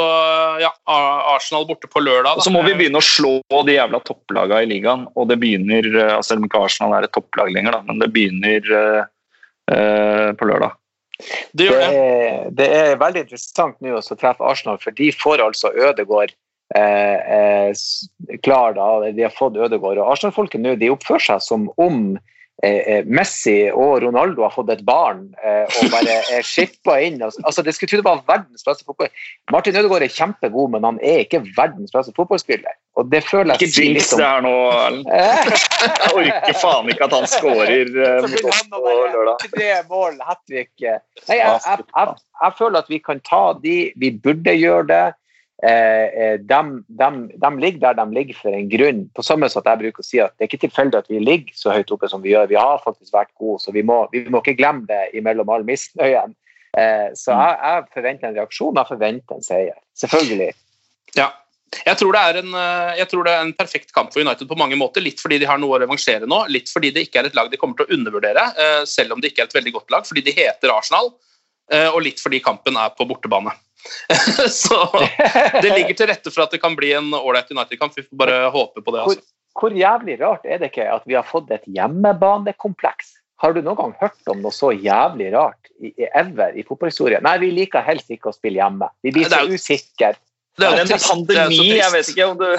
[0.62, 2.36] ja, Arsenal borte på lørdag.
[2.38, 2.44] Da.
[2.46, 3.32] så må vi begynne å slå
[3.66, 5.08] de jævla topplagene i ligaen.
[5.18, 7.98] Og det begynner, eh, altså selv om ikke Arsenal er et topplag lenger, da, men
[7.98, 10.78] det begynner eh, på lørdag.
[11.52, 15.72] Det Det er, det er veldig interessant nå å treffe Arsenal, for de får altså
[15.72, 16.34] Ødegård
[16.74, 18.74] eh, eh, klar.
[18.78, 20.00] da, De har fått Ødegård.
[20.00, 22.16] Og Arsenal-folket nå de oppfører seg som om
[23.09, 27.16] Messi og Ronaldo har fått et barn eh, og bare er skippa inn.
[27.24, 29.09] Altså, det skulle tro det var verdens beste fotball.
[29.50, 32.76] Martin Ødegaard er kjempegod, men han er ikke verdens beste fotballspiller.
[33.00, 35.09] Og det føler jeg Ikke jinx det her nå, Erlend.
[35.16, 35.48] Eh,
[35.82, 39.46] Jeg orker faen ikke at han scorer eh, mot oss på lørdag.
[39.57, 40.70] Tre mål, hat trick.
[40.82, 45.05] Jeg føler at vi kan ta de, vi burde gjøre det.
[45.62, 47.08] Eh, eh, de, de,
[47.38, 49.02] de ligger der de ligger for en grunn.
[49.14, 51.20] På samme måte at jeg bruker å si at det er ikke tilfeldig at vi
[51.22, 52.50] ligger så høyt oppe som vi gjør.
[52.50, 55.66] Vi har faktisk vært gode, så vi må, vi må ikke glemme det imellom all
[55.68, 56.34] misnøyen.
[56.74, 59.78] Eh, så jeg, jeg forventer en reaksjon, jeg forventer en seier.
[60.02, 60.50] Selvfølgelig.
[61.20, 61.30] Ja.
[61.86, 62.56] Jeg tror, det en,
[62.98, 65.00] jeg tror det er en perfekt kamp for United på mange måter.
[65.00, 67.48] Litt fordi de har noe å revansjere nå, litt fordi det ikke er et lag
[67.48, 68.44] de kommer til å undervurdere,
[68.84, 71.08] selv om det ikke er et veldig godt lag, fordi de heter Arsenal,
[71.92, 73.54] og litt fordi kampen er på bortebane.
[74.62, 74.78] Så
[75.62, 77.96] det ligger til rette for at det kan bli en ålreit United-kamp.
[77.96, 79.06] Vi får bare håpe på det.
[79.06, 79.34] Hvor, Altså.
[79.58, 83.16] hvor jævlig rart er det ikke at vi har fått et hjemmebanekompleks?
[83.42, 87.24] Har du noen gang hørt om noe så jævlig rart i, ever i fotballhistorien?
[87.26, 88.86] Nei, vi liker helst ikke å spille hjemme.
[89.02, 90.14] Vi blir så usikre.
[90.59, 92.48] Det er en pandemi, jeg vet ikke om du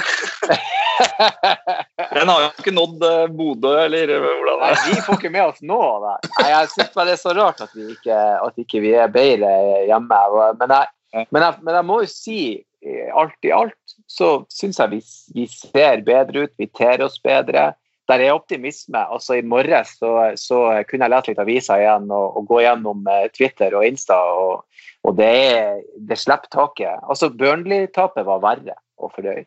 [2.14, 5.32] Den har jo ikke nådd eh, Bodø, eller hvordan det er Nei, vi får ikke
[5.34, 5.80] med oss nå.
[6.06, 8.18] Nei, jeg syns bare det er så rart at vi ikke,
[8.48, 9.52] at ikke vi er bedre
[9.88, 10.22] hjemme.
[10.62, 12.40] Men jeg, men jeg, men jeg må jo si,
[12.86, 15.02] eh, alt i alt, så syns jeg vi,
[15.38, 16.54] vi ser bedre ut.
[16.62, 17.72] Vi ter oss bedre.
[18.12, 19.00] Der er optimisme.
[19.16, 23.08] Altså I morges så, så kunne jeg lese litt aviser igjen og, og gå gjennom
[23.08, 27.04] eh, Twitter og Insta, og, og det, er, det slipper taket.
[27.08, 29.46] Altså Burnley-tapet var verre å fordøye.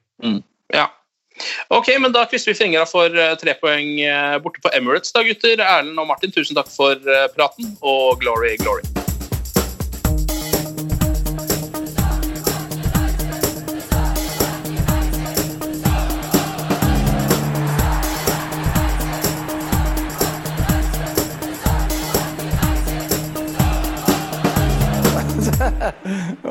[0.73, 0.89] Ja.
[1.69, 5.25] Ok, men Da krysser vi fingra for eh, tre poeng eh, borte på Emirates, da,
[5.27, 5.61] gutter.
[5.61, 6.97] Erlend og Martin, tusen takk for
[7.37, 9.06] praten, og glory, glory.